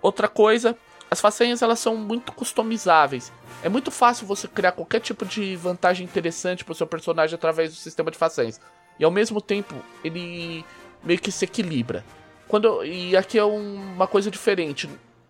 Outra 0.00 0.28
coisa, 0.28 0.76
as 1.10 1.20
façanhas 1.20 1.62
elas 1.62 1.78
são 1.78 1.96
muito 1.96 2.32
customizáveis. 2.32 3.32
É 3.62 3.68
muito 3.68 3.90
fácil 3.90 4.26
você 4.26 4.48
criar 4.48 4.72
qualquer 4.72 5.00
tipo 5.00 5.24
de 5.24 5.54
vantagem 5.56 6.04
interessante 6.04 6.64
para 6.64 6.72
o 6.72 6.74
seu 6.74 6.86
personagem 6.86 7.34
através 7.34 7.70
do 7.70 7.76
sistema 7.76 8.10
de 8.10 8.18
façanhas. 8.18 8.60
E 8.98 9.04
ao 9.04 9.10
mesmo 9.10 9.40
tempo, 9.40 9.74
ele 10.02 10.64
meio 11.02 11.18
que 11.18 11.32
se 11.32 11.44
equilibra. 11.44 12.04
Quando, 12.48 12.84
e 12.84 13.16
aqui 13.16 13.38
é 13.38 13.44
um, 13.44 13.74
uma 13.94 14.06
coisa 14.06 14.30
diferente. 14.30 14.88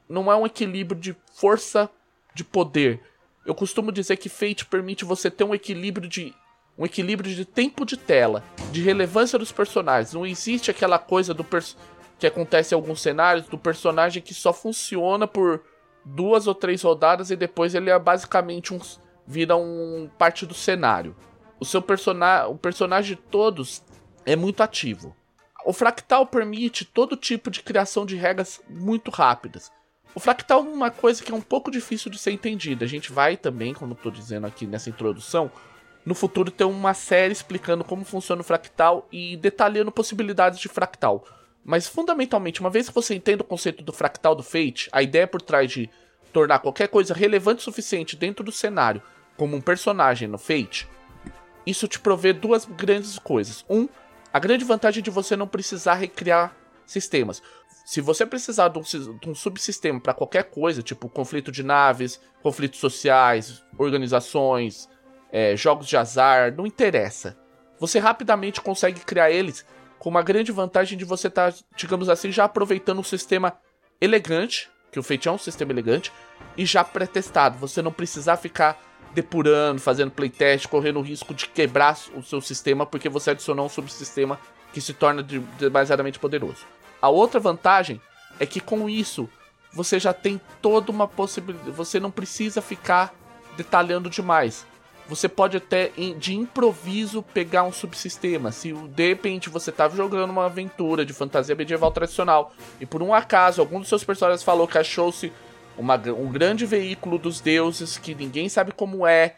Não 0.08 0.30
é 0.30 0.36
um 0.36 0.46
equilíbrio 0.46 1.00
de 1.00 1.16
força 1.34 1.88
de 2.34 2.44
poder. 2.44 3.00
Eu 3.46 3.54
costumo 3.54 3.92
dizer 3.92 4.16
que 4.16 4.28
Fate 4.28 4.66
permite 4.66 5.04
você 5.04 5.30
ter 5.30 5.44
um 5.44 5.54
equilíbrio 5.54 6.08
de 6.08 6.34
um 6.76 6.84
equilíbrio 6.84 7.32
de 7.32 7.44
tempo 7.44 7.84
de 7.84 7.96
tela, 7.96 8.42
de 8.72 8.82
relevância 8.82 9.38
dos 9.38 9.52
personagens. 9.52 10.12
Não 10.12 10.26
existe 10.26 10.70
aquela 10.70 10.98
coisa 10.98 11.32
do 11.32 11.46
que 12.18 12.26
acontece 12.26 12.74
em 12.74 12.76
alguns 12.76 13.00
cenários 13.00 13.46
do 13.46 13.56
personagem 13.56 14.20
que 14.20 14.34
só 14.34 14.52
funciona 14.52 15.26
por 15.26 15.62
duas 16.04 16.46
ou 16.46 16.54
três 16.54 16.82
rodadas 16.82 17.30
e 17.30 17.36
depois 17.36 17.74
ele 17.74 17.90
é 17.90 17.98
basicamente 17.98 18.74
um 18.74 18.80
vira 19.26 19.56
um 19.56 20.10
parte 20.18 20.44
do 20.44 20.52
cenário. 20.52 21.16
O 21.58 21.64
seu 21.64 21.80
personagem, 21.80 22.50
o 22.50 22.56
personagem 22.56 23.16
de 23.16 23.22
todos 23.22 23.82
é 24.26 24.36
muito 24.36 24.62
ativo. 24.62 25.14
O 25.64 25.72
fractal 25.72 26.26
permite 26.26 26.84
todo 26.84 27.16
tipo 27.16 27.50
de 27.50 27.62
criação 27.62 28.04
de 28.04 28.16
regras 28.16 28.60
muito 28.68 29.10
rápidas. 29.10 29.72
O 30.14 30.20
fractal 30.20 30.60
é 30.60 30.68
uma 30.68 30.90
coisa 30.90 31.22
que 31.22 31.32
é 31.32 31.34
um 31.34 31.40
pouco 31.40 31.70
difícil 31.70 32.10
de 32.10 32.18
ser 32.18 32.32
entendida. 32.32 32.84
A 32.84 32.88
gente 32.88 33.10
vai 33.10 33.36
também, 33.36 33.72
como 33.74 33.94
estou 33.94 34.12
dizendo 34.12 34.46
aqui 34.46 34.66
nessa 34.66 34.90
introdução, 34.90 35.50
no 36.04 36.14
futuro 36.14 36.50
ter 36.50 36.64
uma 36.64 36.92
série 36.94 37.32
explicando 37.32 37.82
como 37.82 38.04
funciona 38.04 38.42
o 38.42 38.44
fractal 38.44 39.08
e 39.10 39.36
detalhando 39.36 39.90
possibilidades 39.90 40.60
de 40.60 40.68
fractal. 40.68 41.24
Mas 41.64 41.88
fundamentalmente, 41.88 42.60
uma 42.60 42.68
vez 42.68 42.88
que 42.88 42.94
você 42.94 43.14
entende 43.14 43.40
o 43.40 43.46
conceito 43.46 43.82
do 43.82 43.92
fractal 43.92 44.34
do 44.34 44.42
Fate, 44.42 44.88
a 44.92 45.02
ideia 45.02 45.26
por 45.26 45.40
trás 45.40 45.70
de 45.70 45.88
tornar 46.32 46.58
qualquer 46.58 46.88
coisa 46.88 47.14
relevante 47.14 47.60
o 47.60 47.64
suficiente 47.64 48.16
dentro 48.16 48.44
do 48.44 48.52
cenário 48.52 49.00
como 49.36 49.56
um 49.56 49.60
personagem 49.60 50.28
no 50.28 50.38
Fate, 50.38 50.86
isso 51.66 51.88
te 51.88 51.98
provê 51.98 52.32
duas 52.32 52.64
grandes 52.64 53.18
coisas. 53.18 53.64
Um, 53.68 53.88
a 54.32 54.38
grande 54.38 54.64
vantagem 54.64 55.02
de 55.02 55.10
você 55.10 55.36
não 55.36 55.46
precisar 55.46 55.94
recriar 55.94 56.56
sistemas. 56.86 57.42
Se 57.84 58.00
você 58.00 58.24
precisar 58.24 58.68
de 58.68 58.78
um, 58.78 58.82
de 59.18 59.30
um 59.30 59.34
subsistema 59.34 60.00
para 60.00 60.14
qualquer 60.14 60.44
coisa, 60.44 60.82
tipo 60.82 61.08
conflito 61.08 61.52
de 61.52 61.62
naves, 61.62 62.20
conflitos 62.42 62.80
sociais, 62.80 63.62
organizações, 63.78 64.88
é, 65.30 65.56
jogos 65.56 65.86
de 65.86 65.96
azar, 65.96 66.54
não 66.54 66.66
interessa. 66.66 67.36
Você 67.78 67.98
rapidamente 67.98 68.60
consegue 68.60 69.00
criar 69.00 69.30
eles 69.30 69.66
com 69.98 70.08
uma 70.08 70.22
grande 70.22 70.52
vantagem 70.52 70.96
de 70.96 71.04
você 71.04 71.28
estar, 71.28 71.52
tá, 71.52 71.58
digamos 71.76 72.08
assim, 72.08 72.30
já 72.30 72.44
aproveitando 72.44 72.98
um 72.98 73.04
sistema 73.04 73.56
elegante, 74.00 74.70
que 74.90 74.98
o 74.98 75.02
Fate 75.02 75.28
é 75.28 75.32
um 75.32 75.38
sistema 75.38 75.72
elegante, 75.72 76.12
e 76.56 76.64
já 76.64 76.84
pré-testado. 76.84 77.58
Você 77.58 77.82
não 77.82 77.92
precisar 77.92 78.36
ficar 78.36 78.78
depurando, 79.14 79.80
fazendo 79.80 80.10
playtest, 80.10 80.66
correndo 80.68 80.98
o 80.98 81.02
risco 81.02 81.32
de 81.32 81.48
quebrar 81.48 81.98
o 82.14 82.22
seu 82.22 82.40
sistema 82.40 82.84
porque 82.84 83.08
você 83.08 83.30
adicionou 83.30 83.66
um 83.66 83.68
subsistema 83.70 84.38
que 84.72 84.80
se 84.80 84.92
torna 84.92 85.22
demasiadamente 85.58 86.18
poderoso. 86.18 86.66
A 87.00 87.08
outra 87.08 87.38
vantagem 87.38 88.00
é 88.40 88.46
que 88.46 88.60
com 88.60 88.88
isso 88.88 89.28
você 89.72 89.98
já 89.98 90.12
tem 90.12 90.40
toda 90.60 90.90
uma 90.90 91.06
possibilidade. 91.06 91.70
Você 91.70 92.00
não 92.00 92.10
precisa 92.10 92.60
ficar 92.60 93.14
detalhando 93.56 94.10
demais 94.10 94.66
você 95.06 95.28
pode 95.28 95.56
até 95.56 95.90
de 96.18 96.34
improviso 96.34 97.22
pegar 97.22 97.62
um 97.64 97.72
subsistema. 97.72 98.50
Se 98.50 98.72
de 98.72 99.08
repente 99.08 99.50
você 99.50 99.70
estava 99.70 99.90
tá 99.90 99.96
jogando 99.96 100.30
uma 100.30 100.46
aventura 100.46 101.04
de 101.04 101.12
fantasia 101.12 101.54
medieval 101.54 101.90
tradicional 101.90 102.52
e 102.80 102.86
por 102.86 103.02
um 103.02 103.12
acaso 103.12 103.60
algum 103.60 103.80
dos 103.80 103.88
seus 103.88 104.04
personagens 104.04 104.42
falou 104.42 104.66
que 104.66 104.78
achou-se 104.78 105.32
um 105.76 106.30
grande 106.30 106.66
veículo 106.66 107.18
dos 107.18 107.40
deuses 107.40 107.98
que 107.98 108.14
ninguém 108.14 108.48
sabe 108.48 108.72
como 108.72 109.06
é, 109.06 109.36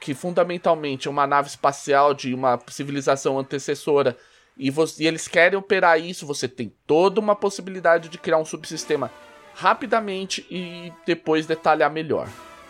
que 0.00 0.14
fundamentalmente 0.14 1.08
é 1.08 1.10
uma 1.10 1.26
nave 1.26 1.48
espacial 1.48 2.14
de 2.14 2.34
uma 2.34 2.58
civilização 2.68 3.38
antecessora 3.38 4.16
e, 4.56 4.72
e 4.98 5.06
eles 5.06 5.28
querem 5.28 5.58
operar 5.58 6.00
isso, 6.00 6.26
você 6.26 6.48
tem 6.48 6.72
toda 6.86 7.20
uma 7.20 7.36
possibilidade 7.36 8.08
de 8.08 8.16
criar 8.18 8.38
um 8.38 8.44
subsistema 8.44 9.10
rapidamente 9.54 10.46
e 10.50 10.92
depois 11.04 11.46
detalhar 11.46 11.90
melhor. 11.90 12.28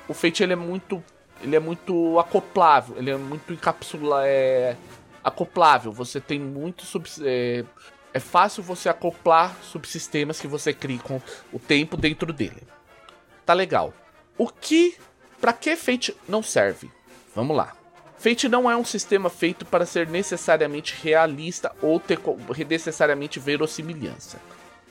O 0.09 0.15
Fate 0.15 0.43
ele 0.43 0.53
é 0.53 0.57
muito 0.57 1.03
ele 1.43 1.55
é 1.55 1.61
muito 1.61 2.19
acoplável, 2.19 2.97
ele 2.97 3.11
é 3.11 3.17
muito 3.17 3.53
encapsula, 3.53 4.27
é 4.27 4.77
acoplável. 5.23 5.93
Você 5.93 6.21
tem 6.21 6.39
muito 6.39 6.87
sub, 6.87 7.07
é, 7.23 7.65
é 8.15 8.21
fácil 8.21 8.63
você 8.63 8.89
acoplar 8.89 9.55
subsistemas 9.63 10.41
que 10.41 10.47
você 10.47 10.73
cria 10.73 10.99
com 10.99 11.21
o 11.53 11.59
tempo 11.59 11.97
dentro 11.97 12.33
dele. 12.33 12.63
Tá 13.47 13.55
legal. 13.55 13.95
O 14.37 14.49
que 14.49 14.97
para 15.41 15.53
que 15.53 15.77
Fate 15.77 16.15
não 16.29 16.43
serve? 16.43 16.91
Vamos 17.35 17.57
lá. 17.57 17.75
Fate 18.19 18.49
não 18.49 18.69
é 18.71 18.77
um 18.77 18.85
sistema 18.85 19.31
feito 19.31 19.65
para 19.65 19.87
ser 19.87 20.09
necessariamente 20.09 20.97
realista 21.01 21.71
ou 21.81 22.01
ter 22.01 22.19
necessariamente 22.69 23.39
verossimilhança. 23.39 24.41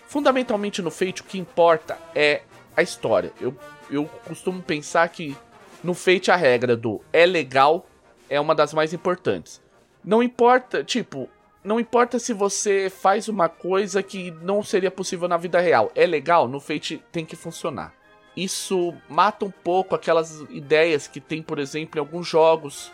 Fundamentalmente 0.07 0.81
no 0.81 0.89
Fate 0.89 1.21
o 1.21 1.25
que 1.25 1.37
importa 1.37 1.97
é 2.15 2.43
a 2.77 2.81
história. 2.81 3.33
Eu, 3.41 3.53
eu 3.91 4.05
costumo 4.25 4.61
pensar 4.61 5.09
que 5.09 5.35
no 5.83 5.93
Fate, 5.93 6.31
a 6.31 6.35
regra 6.35 6.75
do 6.75 7.01
é 7.11 7.25
legal 7.25 7.85
é 8.29 8.39
uma 8.39 8.55
das 8.55 8.73
mais 8.73 8.93
importantes. 8.93 9.61
Não 10.03 10.23
importa, 10.23 10.83
tipo, 10.83 11.29
não 11.63 11.79
importa 11.79 12.17
se 12.19 12.31
você 12.31 12.89
faz 12.89 13.27
uma 13.27 13.49
coisa 13.49 14.01
que 14.01 14.31
não 14.41 14.63
seria 14.63 14.89
possível 14.89 15.27
na 15.27 15.37
vida 15.37 15.59
real. 15.59 15.91
É 15.93 16.05
legal, 16.05 16.47
no 16.47 16.59
Fate 16.59 17.03
tem 17.11 17.25
que 17.25 17.35
funcionar. 17.35 17.93
Isso 18.35 18.93
mata 19.09 19.45
um 19.45 19.51
pouco 19.51 19.95
aquelas 19.95 20.41
ideias 20.49 21.07
que 21.07 21.21
tem, 21.21 21.41
por 21.41 21.59
exemplo, 21.59 21.97
em 21.97 22.01
alguns 22.01 22.27
jogos 22.27 22.91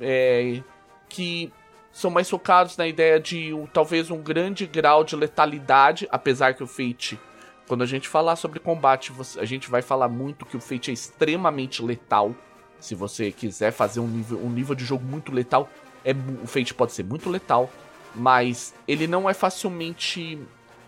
é, 0.00 0.62
que 1.08 1.52
são 1.92 2.10
mais 2.10 2.28
focados 2.28 2.76
na 2.76 2.86
ideia 2.86 3.18
de 3.18 3.52
um, 3.52 3.66
talvez 3.66 4.10
um 4.10 4.20
grande 4.20 4.66
grau 4.66 5.04
de 5.04 5.16
letalidade, 5.16 6.08
apesar 6.10 6.54
que 6.54 6.62
o 6.62 6.66
Fate 6.66 7.18
quando 7.66 7.82
a 7.82 7.86
gente 7.86 8.08
falar 8.08 8.36
sobre 8.36 8.60
combate, 8.60 9.12
a 9.38 9.44
gente 9.44 9.70
vai 9.70 9.80
falar 9.80 10.08
muito 10.08 10.44
que 10.44 10.56
o 10.56 10.60
Fate 10.60 10.90
é 10.90 10.94
extremamente 10.94 11.82
letal. 11.82 12.34
Se 12.78 12.94
você 12.94 13.32
quiser 13.32 13.72
fazer 13.72 14.00
um 14.00 14.06
nível, 14.06 14.38
um 14.44 14.50
nível 14.50 14.74
de 14.74 14.84
jogo 14.84 15.04
muito 15.04 15.32
letal, 15.32 15.68
é, 16.04 16.12
o 16.42 16.46
Fate 16.46 16.74
pode 16.74 16.92
ser 16.92 17.04
muito 17.04 17.30
letal, 17.30 17.70
mas 18.14 18.74
ele 18.86 19.06
não 19.06 19.28
é 19.28 19.32
facilmente 19.32 20.38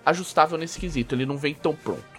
ajustável 0.05 0.59
nesse 0.59 0.79
quesito, 0.79 1.15
ele 1.15 1.25
não 1.25 1.39
vem 1.39 1.55
tão 1.55 1.75
pronto. 1.75 2.16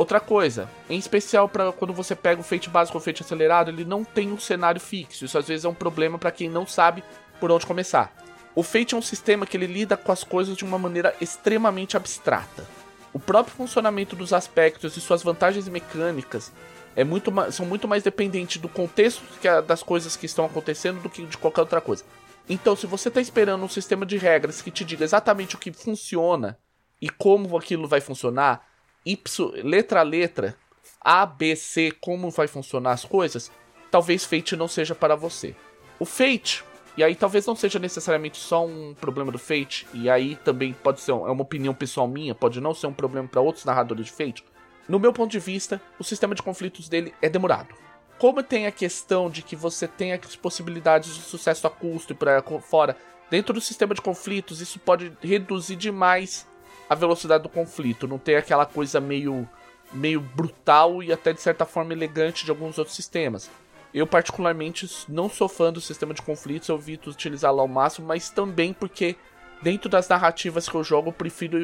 Outra 0.00 0.18
coisa, 0.18 0.70
em 0.88 0.98
especial 0.98 1.48
para 1.48 1.72
quando 1.72 1.92
você 1.92 2.16
pega 2.16 2.40
o 2.40 2.44
Fate 2.44 2.70
básico 2.70 2.96
ou 2.96 3.02
o 3.02 3.04
Fate 3.04 3.22
acelerado, 3.22 3.70
ele 3.70 3.84
não 3.84 4.02
tem 4.02 4.32
um 4.32 4.38
cenário 4.38 4.80
fixo. 4.80 5.24
Isso 5.26 5.36
às 5.36 5.46
vezes 5.46 5.64
é 5.64 5.68
um 5.68 5.74
problema 5.74 6.18
para 6.18 6.30
quem 6.30 6.48
não 6.48 6.66
sabe 6.66 7.04
por 7.38 7.50
onde 7.50 7.66
começar. 7.66 8.10
O 8.54 8.62
Fate 8.62 8.94
é 8.94 8.98
um 8.98 9.02
sistema 9.02 9.44
que 9.44 9.56
ele 9.56 9.66
lida 9.66 9.96
com 9.96 10.10
as 10.10 10.24
coisas 10.24 10.56
de 10.56 10.64
uma 10.64 10.78
maneira 10.78 11.14
extremamente 11.20 11.96
abstrata 11.96 12.66
o 13.12 13.18
próprio 13.18 13.54
funcionamento 13.54 14.14
dos 14.14 14.32
aspectos 14.32 14.96
e 14.96 15.00
suas 15.00 15.22
vantagens 15.22 15.68
mecânicas 15.68 16.52
é 16.94 17.04
muito 17.04 17.32
são 17.52 17.66
muito 17.66 17.86
mais 17.86 18.02
dependentes 18.02 18.60
do 18.60 18.68
contexto 18.68 19.22
das 19.66 19.82
coisas 19.82 20.16
que 20.16 20.26
estão 20.26 20.44
acontecendo 20.44 21.00
do 21.00 21.08
que 21.08 21.24
de 21.24 21.38
qualquer 21.38 21.62
outra 21.62 21.80
coisa. 21.80 22.04
Então, 22.48 22.74
se 22.74 22.86
você 22.86 23.08
está 23.08 23.20
esperando 23.20 23.64
um 23.64 23.68
sistema 23.68 24.04
de 24.04 24.16
regras 24.16 24.60
que 24.60 24.70
te 24.70 24.84
diga 24.84 25.04
exatamente 25.04 25.54
o 25.54 25.58
que 25.58 25.72
funciona 25.72 26.58
e 27.00 27.08
como 27.08 27.56
aquilo 27.56 27.86
vai 27.86 28.00
funcionar, 28.00 28.66
y, 29.04 29.18
letra 29.62 30.00
a 30.00 30.04
letra, 30.04 30.56
A, 31.00 31.24
B, 31.24 31.56
C, 31.56 31.90
como 32.00 32.30
vai 32.30 32.46
funcionar 32.46 32.92
as 32.92 33.04
coisas, 33.04 33.50
talvez 33.90 34.24
Fate 34.24 34.56
não 34.56 34.68
seja 34.68 34.94
para 34.94 35.16
você. 35.16 35.54
O 35.98 36.04
Fate 36.04 36.64
e 36.96 37.04
aí 37.04 37.14
talvez 37.14 37.46
não 37.46 37.56
seja 37.56 37.78
necessariamente 37.78 38.36
só 38.36 38.66
um 38.66 38.94
problema 38.94 39.30
do 39.30 39.38
Fate, 39.38 39.86
e 39.94 40.10
aí 40.10 40.36
também 40.36 40.72
pode 40.72 41.00
ser 41.00 41.12
é 41.12 41.14
uma 41.14 41.42
opinião 41.42 41.72
pessoal 41.72 42.06
minha, 42.08 42.34
pode 42.34 42.60
não 42.60 42.74
ser 42.74 42.88
um 42.88 42.92
problema 42.92 43.28
para 43.28 43.40
outros 43.40 43.64
narradores 43.64 44.06
de 44.06 44.12
Fate. 44.12 44.44
No 44.88 44.98
meu 44.98 45.12
ponto 45.12 45.30
de 45.30 45.38
vista, 45.38 45.80
o 45.98 46.04
sistema 46.04 46.34
de 46.34 46.42
conflitos 46.42 46.88
dele 46.88 47.14
é 47.22 47.28
demorado. 47.28 47.74
Como 48.18 48.42
tem 48.42 48.66
a 48.66 48.72
questão 48.72 49.30
de 49.30 49.40
que 49.40 49.56
você 49.56 49.86
tem 49.86 50.12
as 50.12 50.36
possibilidades 50.36 51.14
de 51.14 51.22
sucesso 51.22 51.66
a 51.66 51.70
custo 51.70 52.12
e 52.12 52.16
por 52.16 52.28
aí 52.28 52.42
fora, 52.60 52.96
Dentro 53.30 53.54
do 53.54 53.60
sistema 53.60 53.94
de 53.94 54.02
conflitos, 54.02 54.60
isso 54.60 54.80
pode 54.80 55.12
reduzir 55.22 55.76
demais 55.76 56.48
a 56.90 56.94
velocidade 56.96 57.44
do 57.44 57.48
conflito, 57.48 58.08
não 58.08 58.18
ter 58.18 58.34
aquela 58.34 58.66
coisa 58.66 59.00
meio 59.00 59.48
meio 59.92 60.20
brutal 60.20 61.02
e 61.02 61.12
até 61.12 61.32
de 61.32 61.40
certa 61.40 61.64
forma 61.64 61.92
elegante 61.92 62.44
de 62.44 62.50
alguns 62.50 62.78
outros 62.78 62.96
sistemas. 62.96 63.50
Eu 63.92 64.06
particularmente 64.06 64.88
não 65.08 65.28
sou 65.28 65.48
fã 65.48 65.72
do 65.72 65.80
sistema 65.80 66.14
de 66.14 66.22
conflitos, 66.22 66.68
eu 66.68 66.76
evito 66.76 67.10
utilizá-lo 67.10 67.60
ao 67.60 67.66
máximo, 67.66 68.06
mas 68.06 68.30
também 68.30 68.72
porque 68.72 69.16
dentro 69.62 69.88
das 69.88 70.08
narrativas 70.08 70.68
que 70.68 70.74
eu 70.74 70.84
jogo 70.84 71.08
eu 71.08 71.12
prefiro 71.12 71.58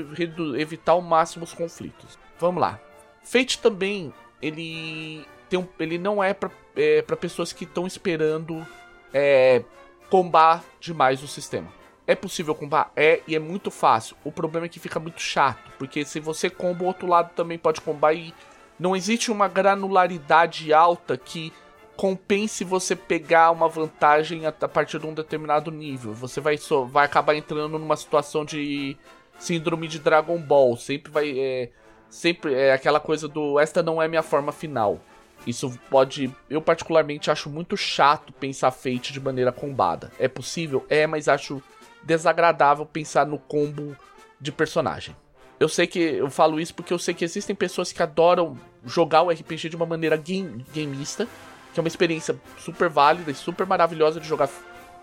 evitar 0.60 0.92
ao 0.92 1.00
máximo 1.00 1.44
os 1.44 1.52
conflitos. 1.52 2.18
Vamos 2.38 2.60
lá. 2.60 2.80
Fate 3.22 3.58
também, 3.60 4.12
ele 4.42 5.24
tem 5.48 5.58
um, 5.58 5.68
ele 5.78 5.98
não 5.98 6.22
é 6.22 6.34
para 6.34 6.50
é, 6.76 7.02
pessoas 7.02 7.52
que 7.52 7.64
estão 7.64 7.86
esperando 7.86 8.66
é, 9.14 9.62
combar 10.10 10.64
demais 10.80 11.22
o 11.22 11.28
sistema. 11.28 11.68
É 12.06 12.14
possível 12.14 12.54
combar? 12.54 12.92
É, 12.94 13.20
e 13.26 13.34
é 13.34 13.38
muito 13.38 13.70
fácil. 13.70 14.16
O 14.24 14.30
problema 14.30 14.66
é 14.66 14.68
que 14.68 14.78
fica 14.78 15.00
muito 15.00 15.20
chato, 15.20 15.72
porque 15.78 16.04
se 16.04 16.20
você 16.20 16.48
comba, 16.48 16.84
o 16.84 16.86
outro 16.86 17.06
lado 17.06 17.30
também 17.34 17.58
pode 17.58 17.80
combar 17.80 18.14
e 18.14 18.32
não 18.78 18.94
existe 18.94 19.32
uma 19.32 19.48
granularidade 19.48 20.72
alta 20.72 21.16
que 21.16 21.52
compense 21.96 22.62
você 22.62 22.94
pegar 22.94 23.50
uma 23.50 23.68
vantagem 23.68 24.46
a, 24.46 24.52
partir 24.52 24.98
de 24.98 25.06
um 25.06 25.14
determinado 25.14 25.70
nível. 25.70 26.12
Você 26.12 26.40
vai, 26.40 26.56
só, 26.58 26.84
vai 26.84 27.06
acabar 27.06 27.34
entrando 27.34 27.78
numa 27.78 27.96
situação 27.96 28.44
de 28.44 28.96
síndrome 29.38 29.88
de 29.88 29.98
Dragon 29.98 30.38
Ball. 30.38 30.76
Sempre 30.76 31.10
vai. 31.10 31.38
É, 31.38 31.70
sempre 32.08 32.54
é 32.54 32.72
aquela 32.72 33.00
coisa 33.00 33.26
do 33.26 33.58
esta 33.58 33.82
não 33.82 34.00
é 34.00 34.06
minha 34.06 34.22
forma 34.22 34.52
final. 34.52 35.00
Isso 35.46 35.78
pode. 35.90 36.30
Eu, 36.48 36.60
particularmente, 36.60 37.30
acho 37.30 37.48
muito 37.48 37.76
chato 37.76 38.32
pensar 38.32 38.70
Fate 38.70 39.12
de 39.12 39.20
maneira 39.20 39.50
combada. 39.50 40.12
É 40.18 40.28
possível? 40.28 40.84
É, 40.88 41.06
mas 41.06 41.28
acho 41.28 41.62
desagradável 42.06 42.86
pensar 42.86 43.26
no 43.26 43.38
combo 43.38 43.96
de 44.40 44.52
personagem. 44.52 45.14
Eu 45.58 45.68
sei 45.68 45.86
que. 45.86 45.98
Eu 45.98 46.30
falo 46.30 46.60
isso 46.60 46.74
porque 46.74 46.92
eu 46.92 46.98
sei 46.98 47.12
que 47.12 47.24
existem 47.24 47.54
pessoas 47.54 47.92
que 47.92 48.02
adoram 48.02 48.58
jogar 48.84 49.22
o 49.22 49.30
RPG 49.30 49.68
de 49.70 49.76
uma 49.76 49.86
maneira 49.86 50.16
game, 50.16 50.64
gameista, 50.74 51.26
que 51.74 51.80
é 51.80 51.82
uma 51.82 51.88
experiência 51.88 52.38
super 52.58 52.88
válida 52.88 53.30
e 53.30 53.34
super 53.34 53.66
maravilhosa 53.66 54.20
de 54.20 54.28
jogar 54.28 54.48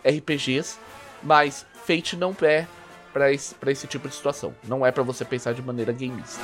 RPGs, 0.06 0.78
mas 1.22 1.66
Fate 1.74 2.16
não 2.16 2.36
é 2.42 2.68
para 3.12 3.32
esse, 3.32 3.54
pra 3.56 3.72
esse 3.72 3.88
tipo 3.88 4.08
de 4.08 4.16
situação. 4.16 4.56
Não 4.64 4.86
é 4.86 4.92
para 4.92 5.04
você 5.04 5.26
pensar 5.26 5.54
de 5.54 5.62
maneira 5.62 5.92
gameista. 5.92 6.42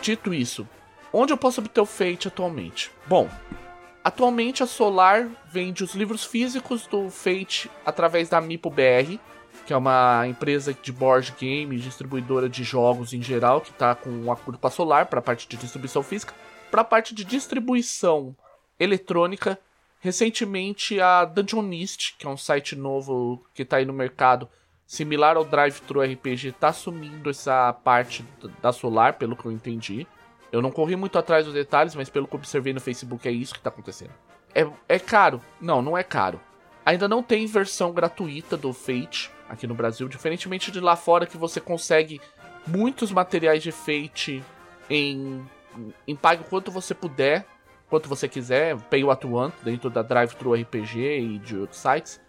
Dito 0.00 0.32
isso, 0.32 0.66
onde 1.12 1.32
eu 1.32 1.36
posso 1.36 1.60
obter 1.60 1.80
o 1.80 1.86
Fate 1.86 2.28
atualmente? 2.28 2.90
Bom, 3.06 3.28
atualmente 4.02 4.62
a 4.62 4.66
Solar 4.66 5.28
vende 5.50 5.84
os 5.84 5.94
livros 5.94 6.24
físicos 6.24 6.86
do 6.86 7.10
Fate 7.10 7.70
através 7.84 8.28
da 8.28 8.40
Mipo 8.40 8.70
BR, 8.70 9.18
que 9.66 9.72
é 9.72 9.76
uma 9.76 10.26
empresa 10.26 10.72
de 10.72 10.92
board 10.92 11.34
game, 11.38 11.76
distribuidora 11.76 12.48
de 12.48 12.64
jogos 12.64 13.12
em 13.12 13.22
geral, 13.22 13.60
que 13.60 13.70
está 13.70 13.94
com 13.94 14.08
um 14.08 14.32
acordo 14.32 14.58
com 14.58 14.66
a 14.66 14.70
Solar 14.70 15.06
para 15.06 15.18
a 15.18 15.22
parte 15.22 15.46
de 15.46 15.56
distribuição 15.56 16.02
física. 16.02 16.34
Para 16.70 16.82
a 16.82 16.84
parte 16.84 17.14
de 17.14 17.24
distribuição 17.24 18.36
eletrônica, 18.80 19.58
recentemente 20.00 21.00
a 21.00 21.24
Dungeonist, 21.24 22.16
que 22.18 22.26
é 22.26 22.30
um 22.30 22.36
site 22.36 22.76
novo 22.76 23.44
que 23.52 23.62
está 23.62 23.76
aí 23.78 23.84
no 23.84 23.92
mercado, 23.92 24.48
similar 24.86 25.36
ao 25.36 25.44
Drive 25.44 25.80
Thru 25.80 26.00
RPG, 26.00 26.48
está 26.48 26.68
assumindo 26.68 27.28
essa 27.28 27.72
parte 27.72 28.24
da 28.62 28.72
Solar, 28.72 29.18
pelo 29.18 29.36
que 29.36 29.44
eu 29.44 29.52
entendi. 29.52 30.06
Eu 30.50 30.62
não 30.62 30.70
corri 30.70 30.96
muito 30.96 31.18
atrás 31.18 31.44
dos 31.44 31.54
detalhes, 31.54 31.94
mas 31.94 32.08
pelo 32.08 32.26
que 32.26 32.36
observei 32.36 32.72
no 32.72 32.80
Facebook 32.80 33.28
é 33.28 33.30
isso 33.30 33.52
que 33.52 33.60
está 33.60 33.70
acontecendo. 33.70 34.12
É, 34.54 34.66
é 34.88 34.98
caro? 34.98 35.40
Não, 35.60 35.82
não 35.82 35.96
é 35.96 36.02
caro. 36.02 36.40
Ainda 36.84 37.06
não 37.06 37.22
tem 37.22 37.46
versão 37.46 37.92
gratuita 37.92 38.56
do 38.56 38.72
Fate 38.72 39.30
aqui 39.48 39.66
no 39.66 39.74
Brasil, 39.74 40.08
diferentemente 40.08 40.70
de 40.70 40.80
lá 40.80 40.96
fora 40.96 41.26
que 41.26 41.36
você 41.36 41.60
consegue 41.60 42.20
muitos 42.66 43.10
materiais 43.12 43.62
de 43.62 43.72
Fate 43.72 44.42
em, 44.88 45.44
em 46.06 46.16
pague 46.16 46.44
quanto 46.44 46.70
você 46.70 46.94
puder, 46.94 47.46
quanto 47.88 48.08
você 48.08 48.28
quiser, 48.28 48.76
pay 48.84 49.04
what 49.04 49.26
you 49.26 49.34
want, 49.34 49.54
dentro 49.62 49.90
da 49.90 50.02
Drive 50.02 50.34
Thru 50.34 50.54
RPG 50.54 51.20
e 51.20 51.38
de 51.38 51.56
outros 51.56 51.80
sites, 51.80 52.20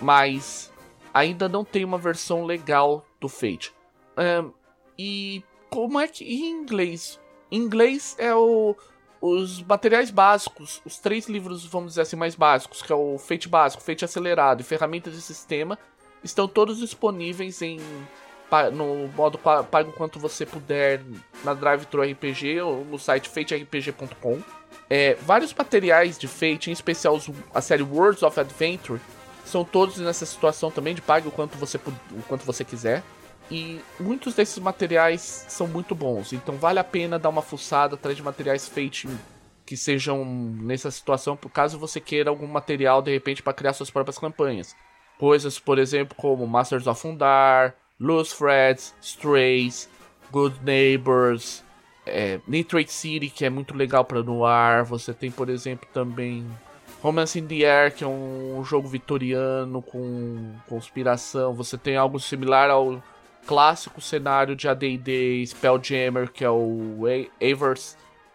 mas 0.00 0.72
ainda 1.12 1.48
não 1.48 1.64
tem 1.64 1.84
uma 1.84 1.98
versão 1.98 2.44
legal 2.44 3.04
do 3.20 3.28
Fate. 3.28 3.72
Um, 4.16 4.52
e 4.98 5.44
como 5.70 5.98
é 6.00 6.08
que 6.08 6.24
em 6.24 6.50
inglês? 6.50 7.20
Em 7.50 7.58
inglês 7.58 8.14
é 8.18 8.34
o 8.34 8.76
os 9.20 9.62
materiais 9.62 10.10
básicos, 10.10 10.80
os 10.84 10.98
três 10.98 11.28
livros, 11.28 11.64
vamos 11.66 11.90
dizer 11.90 12.02
assim, 12.02 12.14
mais 12.14 12.36
básicos, 12.36 12.82
que 12.82 12.92
é 12.92 12.94
o 12.94 13.18
Fate 13.18 13.48
básico, 13.48 13.82
Fate 13.82 14.04
acelerado 14.04 14.60
e 14.60 14.64
ferramentas 14.64 15.12
de 15.12 15.20
sistema, 15.20 15.76
estão 16.22 16.46
todos 16.46 16.78
disponíveis 16.78 17.60
em 17.62 17.80
no 18.72 19.08
modo 19.08 19.36
pago 19.36 19.92
quanto 19.92 20.18
você 20.18 20.46
puder 20.46 21.02
na 21.44 21.52
Drive 21.52 21.84
Thru 21.84 22.02
RPG 22.02 22.62
ou 22.62 22.82
no 22.84 22.98
site 22.98 23.28
faterpg.com. 23.28 24.40
É, 24.88 25.14
vários 25.20 25.52
materiais 25.52 26.18
de 26.18 26.26
Fate, 26.26 26.70
em 26.70 26.72
especial 26.72 27.20
a 27.54 27.60
série 27.60 27.82
Worlds 27.82 28.22
of 28.22 28.40
Adventure, 28.40 29.00
são 29.44 29.64
todos 29.64 29.98
nessa 29.98 30.24
situação 30.24 30.70
também 30.70 30.94
de 30.94 31.02
pague 31.02 31.28
o 31.28 31.30
quanto 31.30 31.58
você, 31.58 31.76
o 31.76 32.22
quanto 32.26 32.44
você 32.46 32.64
quiser. 32.64 33.02
E 33.50 33.80
muitos 33.98 34.34
desses 34.34 34.58
materiais 34.58 35.46
são 35.48 35.66
muito 35.66 35.94
bons, 35.94 36.32
então 36.32 36.56
vale 36.56 36.78
a 36.78 36.84
pena 36.84 37.18
dar 37.18 37.30
uma 37.30 37.40
fuçada 37.40 37.94
atrás 37.94 38.16
de 38.16 38.22
materiais 38.22 38.68
feitos 38.68 39.06
que 39.64 39.76
sejam 39.76 40.24
nessa 40.24 40.90
situação, 40.90 41.36
por 41.36 41.50
caso 41.50 41.78
você 41.78 42.00
queira 42.00 42.30
algum 42.30 42.46
material 42.46 43.02
de 43.02 43.12
repente 43.12 43.42
para 43.42 43.52
criar 43.52 43.72
suas 43.74 43.90
próprias 43.90 44.18
campanhas. 44.18 44.74
Coisas, 45.18 45.58
por 45.58 45.78
exemplo, 45.78 46.16
como 46.16 46.46
Masters 46.46 46.86
of 46.86 47.06
Undar, 47.06 47.74
Loose 48.00 48.36
Threads, 48.36 48.94
Strays, 49.02 49.88
Good 50.30 50.56
Neighbors, 50.62 51.64
é, 52.06 52.40
Nitrate 52.46 52.92
City, 52.92 53.28
que 53.28 53.44
é 53.44 53.50
muito 53.50 53.74
legal 53.74 54.04
para 54.04 54.22
Noir. 54.22 54.84
Você 54.86 55.12
tem, 55.12 55.30
por 55.30 55.48
exemplo, 55.48 55.88
também 55.92 56.46
Romance 57.02 57.38
in 57.38 57.46
the 57.46 57.64
Air, 57.64 57.94
que 57.94 58.04
é 58.04 58.06
um 58.06 58.62
jogo 58.64 58.88
vitoriano 58.88 59.82
com 59.82 60.54
conspiração. 60.68 61.54
Você 61.54 61.76
tem 61.76 61.96
algo 61.96 62.18
similar 62.18 62.70
ao 62.70 63.02
clássico 63.48 63.98
cenário 63.98 64.54
de 64.54 64.68
AD&D 64.68 65.42
Spelljammer, 65.46 66.30
que 66.30 66.44
é 66.44 66.50
o 66.50 67.00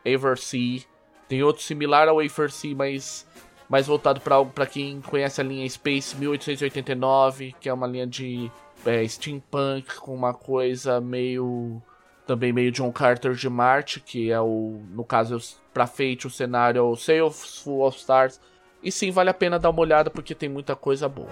Aversea. 0.03 0.81
Tem 1.29 1.43
outro 1.43 1.61
similar 1.61 2.07
ao 2.09 2.19
Aversea, 2.19 2.75
mas 2.75 3.27
mais 3.69 3.85
voltado 3.85 4.19
para 4.19 4.65
quem 4.65 5.01
conhece 5.01 5.39
a 5.39 5.43
linha 5.43 5.69
Space 5.69 6.15
1889, 6.15 7.55
que 7.59 7.69
é 7.69 7.73
uma 7.73 7.85
linha 7.85 8.07
de 8.07 8.51
é, 8.83 9.07
steampunk 9.07 9.97
com 9.97 10.15
uma 10.15 10.33
coisa 10.33 10.99
meio 10.99 11.79
também 12.25 12.51
meio 12.51 12.71
John 12.71 12.91
Carter 12.91 13.33
de 13.33 13.47
Marte, 13.47 13.99
que 13.99 14.31
é 14.31 14.41
o 14.41 14.81
no 14.89 15.03
caso 15.03 15.37
para 15.71 15.85
Fate 15.85 16.25
o 16.25 16.29
cenário 16.29 16.79
é 16.79 17.21
o 17.21 17.29
Full 17.29 17.85
of 17.85 17.99
Stars. 17.99 18.41
E 18.81 18.91
sim, 18.91 19.11
vale 19.11 19.29
a 19.29 19.33
pena 19.33 19.59
dar 19.59 19.69
uma 19.69 19.81
olhada 19.81 20.09
porque 20.09 20.33
tem 20.33 20.49
muita 20.49 20.75
coisa 20.75 21.07
boa. 21.07 21.29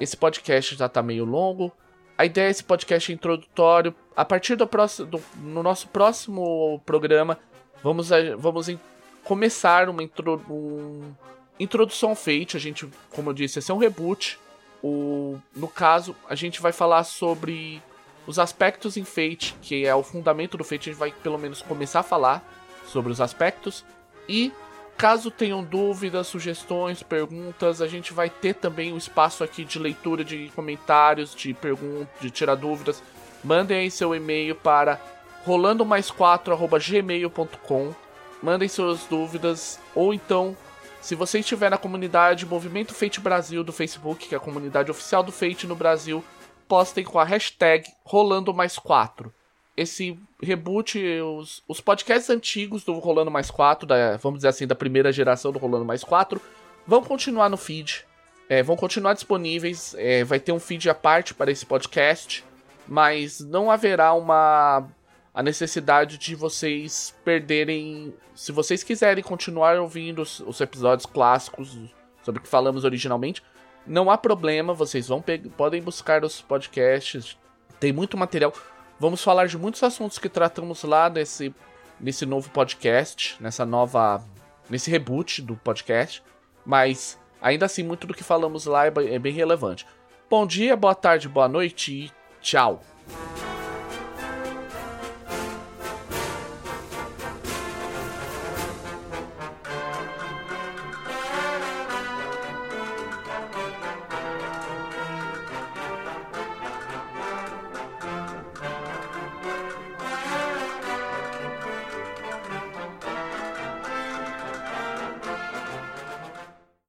Esse 0.00 0.16
podcast 0.16 0.74
já 0.74 0.88
tá 0.88 1.02
meio 1.02 1.24
longo. 1.24 1.70
A 2.16 2.24
ideia 2.24 2.48
é 2.48 2.50
esse 2.50 2.64
podcast 2.64 3.12
introdutório. 3.12 3.94
A 4.16 4.24
partir 4.24 4.56
do 4.56 4.66
próximo, 4.66 5.06
do, 5.06 5.22
no 5.36 5.62
nosso 5.62 5.88
próximo 5.88 6.80
programa, 6.86 7.38
vamos, 7.82 8.08
vamos 8.38 8.68
in, 8.68 8.78
começar 9.24 9.88
uma 9.88 10.02
intro, 10.02 10.42
um, 10.50 11.12
introdução 11.58 12.14
Fate. 12.14 12.56
A 12.56 12.60
gente, 12.60 12.88
como 13.10 13.30
eu 13.30 13.34
disse, 13.34 13.58
esse 13.58 13.70
é 13.70 13.74
um 13.74 13.78
reboot. 13.78 14.38
O, 14.82 15.38
no 15.54 15.68
caso, 15.68 16.16
a 16.28 16.34
gente 16.34 16.60
vai 16.60 16.72
falar 16.72 17.04
sobre 17.04 17.82
os 18.26 18.38
aspectos 18.38 18.96
em 18.96 19.04
Fate, 19.04 19.54
que 19.60 19.84
é 19.84 19.94
o 19.94 20.02
fundamento 20.02 20.56
do 20.56 20.64
Fate. 20.64 20.88
A 20.88 20.92
gente 20.92 21.00
vai 21.00 21.12
pelo 21.12 21.38
menos 21.38 21.60
começar 21.60 22.00
a 22.00 22.02
falar 22.02 22.42
sobre 22.86 23.12
os 23.12 23.20
aspectos. 23.20 23.84
E 24.28 24.52
Caso 25.00 25.30
tenham 25.30 25.64
dúvidas, 25.64 26.26
sugestões, 26.26 27.02
perguntas, 27.02 27.80
a 27.80 27.86
gente 27.86 28.12
vai 28.12 28.28
ter 28.28 28.52
também 28.52 28.92
um 28.92 28.98
espaço 28.98 29.42
aqui 29.42 29.64
de 29.64 29.78
leitura 29.78 30.22
de 30.22 30.52
comentários, 30.54 31.34
de 31.34 31.54
perguntas, 31.54 32.06
de 32.20 32.30
tirar 32.30 32.54
dúvidas. 32.54 33.02
Mandem 33.42 33.78
aí 33.78 33.90
seu 33.90 34.14
e-mail 34.14 34.54
para 34.54 35.00
rolando 35.42 35.86
mais 35.86 36.10
4@gmail.com. 36.10 37.94
Mandem 38.42 38.68
suas 38.68 39.06
dúvidas 39.06 39.80
ou 39.94 40.12
então, 40.12 40.54
se 41.00 41.14
você 41.14 41.38
estiver 41.38 41.70
na 41.70 41.78
comunidade 41.78 42.44
Movimento 42.44 42.92
Fate 42.92 43.20
Brasil 43.20 43.64
do 43.64 43.72
Facebook, 43.72 44.28
que 44.28 44.34
é 44.34 44.36
a 44.36 44.38
comunidade 44.38 44.90
oficial 44.90 45.22
do 45.22 45.32
Fate 45.32 45.66
no 45.66 45.74
Brasil, 45.74 46.22
postem 46.68 47.04
com 47.04 47.18
a 47.18 47.24
hashtag 47.24 47.86
rolando 48.04 48.52
mais 48.52 48.78
4 48.78 49.32
esse 49.76 50.18
reboot, 50.42 50.98
os, 51.20 51.62
os 51.66 51.80
podcasts 51.80 52.28
antigos 52.30 52.84
do 52.84 52.98
Rolando 52.98 53.30
Mais 53.30 53.50
4, 53.50 53.86
da, 53.86 54.16
vamos 54.16 54.38
dizer 54.38 54.48
assim, 54.48 54.66
da 54.66 54.74
primeira 54.74 55.12
geração 55.12 55.52
do 55.52 55.58
Rolando 55.58 55.84
Mais 55.84 56.04
4, 56.04 56.40
vão 56.86 57.02
continuar 57.02 57.48
no 57.48 57.56
feed. 57.56 58.04
é, 58.48 58.62
vão 58.62 58.76
continuar 58.76 59.14
disponíveis. 59.14 59.94
É, 59.96 60.24
vai 60.24 60.40
ter 60.40 60.52
um 60.52 60.58
feed 60.58 60.90
à 60.90 60.94
parte 60.94 61.32
para 61.32 61.50
esse 61.52 61.64
podcast, 61.64 62.44
mas 62.86 63.38
não 63.40 63.70
haverá 63.70 64.12
uma 64.12 64.88
a 65.32 65.42
necessidade 65.42 66.18
de 66.18 66.34
vocês 66.34 67.14
perderem. 67.24 68.12
Se 68.34 68.50
vocês 68.50 68.82
quiserem 68.82 69.22
continuar 69.22 69.78
ouvindo 69.78 70.22
os, 70.22 70.40
os 70.40 70.60
episódios 70.60 71.06
clássicos 71.06 71.78
sobre 72.22 72.40
o 72.40 72.42
que 72.42 72.48
falamos 72.48 72.84
originalmente, 72.84 73.42
não 73.86 74.10
há 74.10 74.18
problema. 74.18 74.74
Vocês 74.74 75.06
vão 75.06 75.22
podem 75.56 75.80
buscar 75.80 76.24
os 76.24 76.40
podcasts. 76.40 77.38
Tem 77.78 77.92
muito 77.92 78.16
material. 78.16 78.52
Vamos 79.00 79.24
falar 79.24 79.46
de 79.46 79.56
muitos 79.56 79.82
assuntos 79.82 80.18
que 80.18 80.28
tratamos 80.28 80.84
lá 80.84 81.08
nesse, 81.08 81.54
nesse 81.98 82.26
novo 82.26 82.50
podcast, 82.50 83.34
nessa 83.40 83.64
nova. 83.64 84.22
nesse 84.68 84.90
reboot 84.90 85.40
do 85.40 85.56
podcast. 85.56 86.22
Mas 86.66 87.18
ainda 87.40 87.64
assim, 87.64 87.82
muito 87.82 88.06
do 88.06 88.12
que 88.12 88.22
falamos 88.22 88.66
lá 88.66 88.84
é 88.84 89.18
bem 89.18 89.32
relevante. 89.32 89.86
Bom 90.28 90.46
dia, 90.46 90.76
boa 90.76 90.94
tarde, 90.94 91.30
boa 91.30 91.48
noite 91.48 91.92
e 91.92 92.12
tchau! 92.42 92.89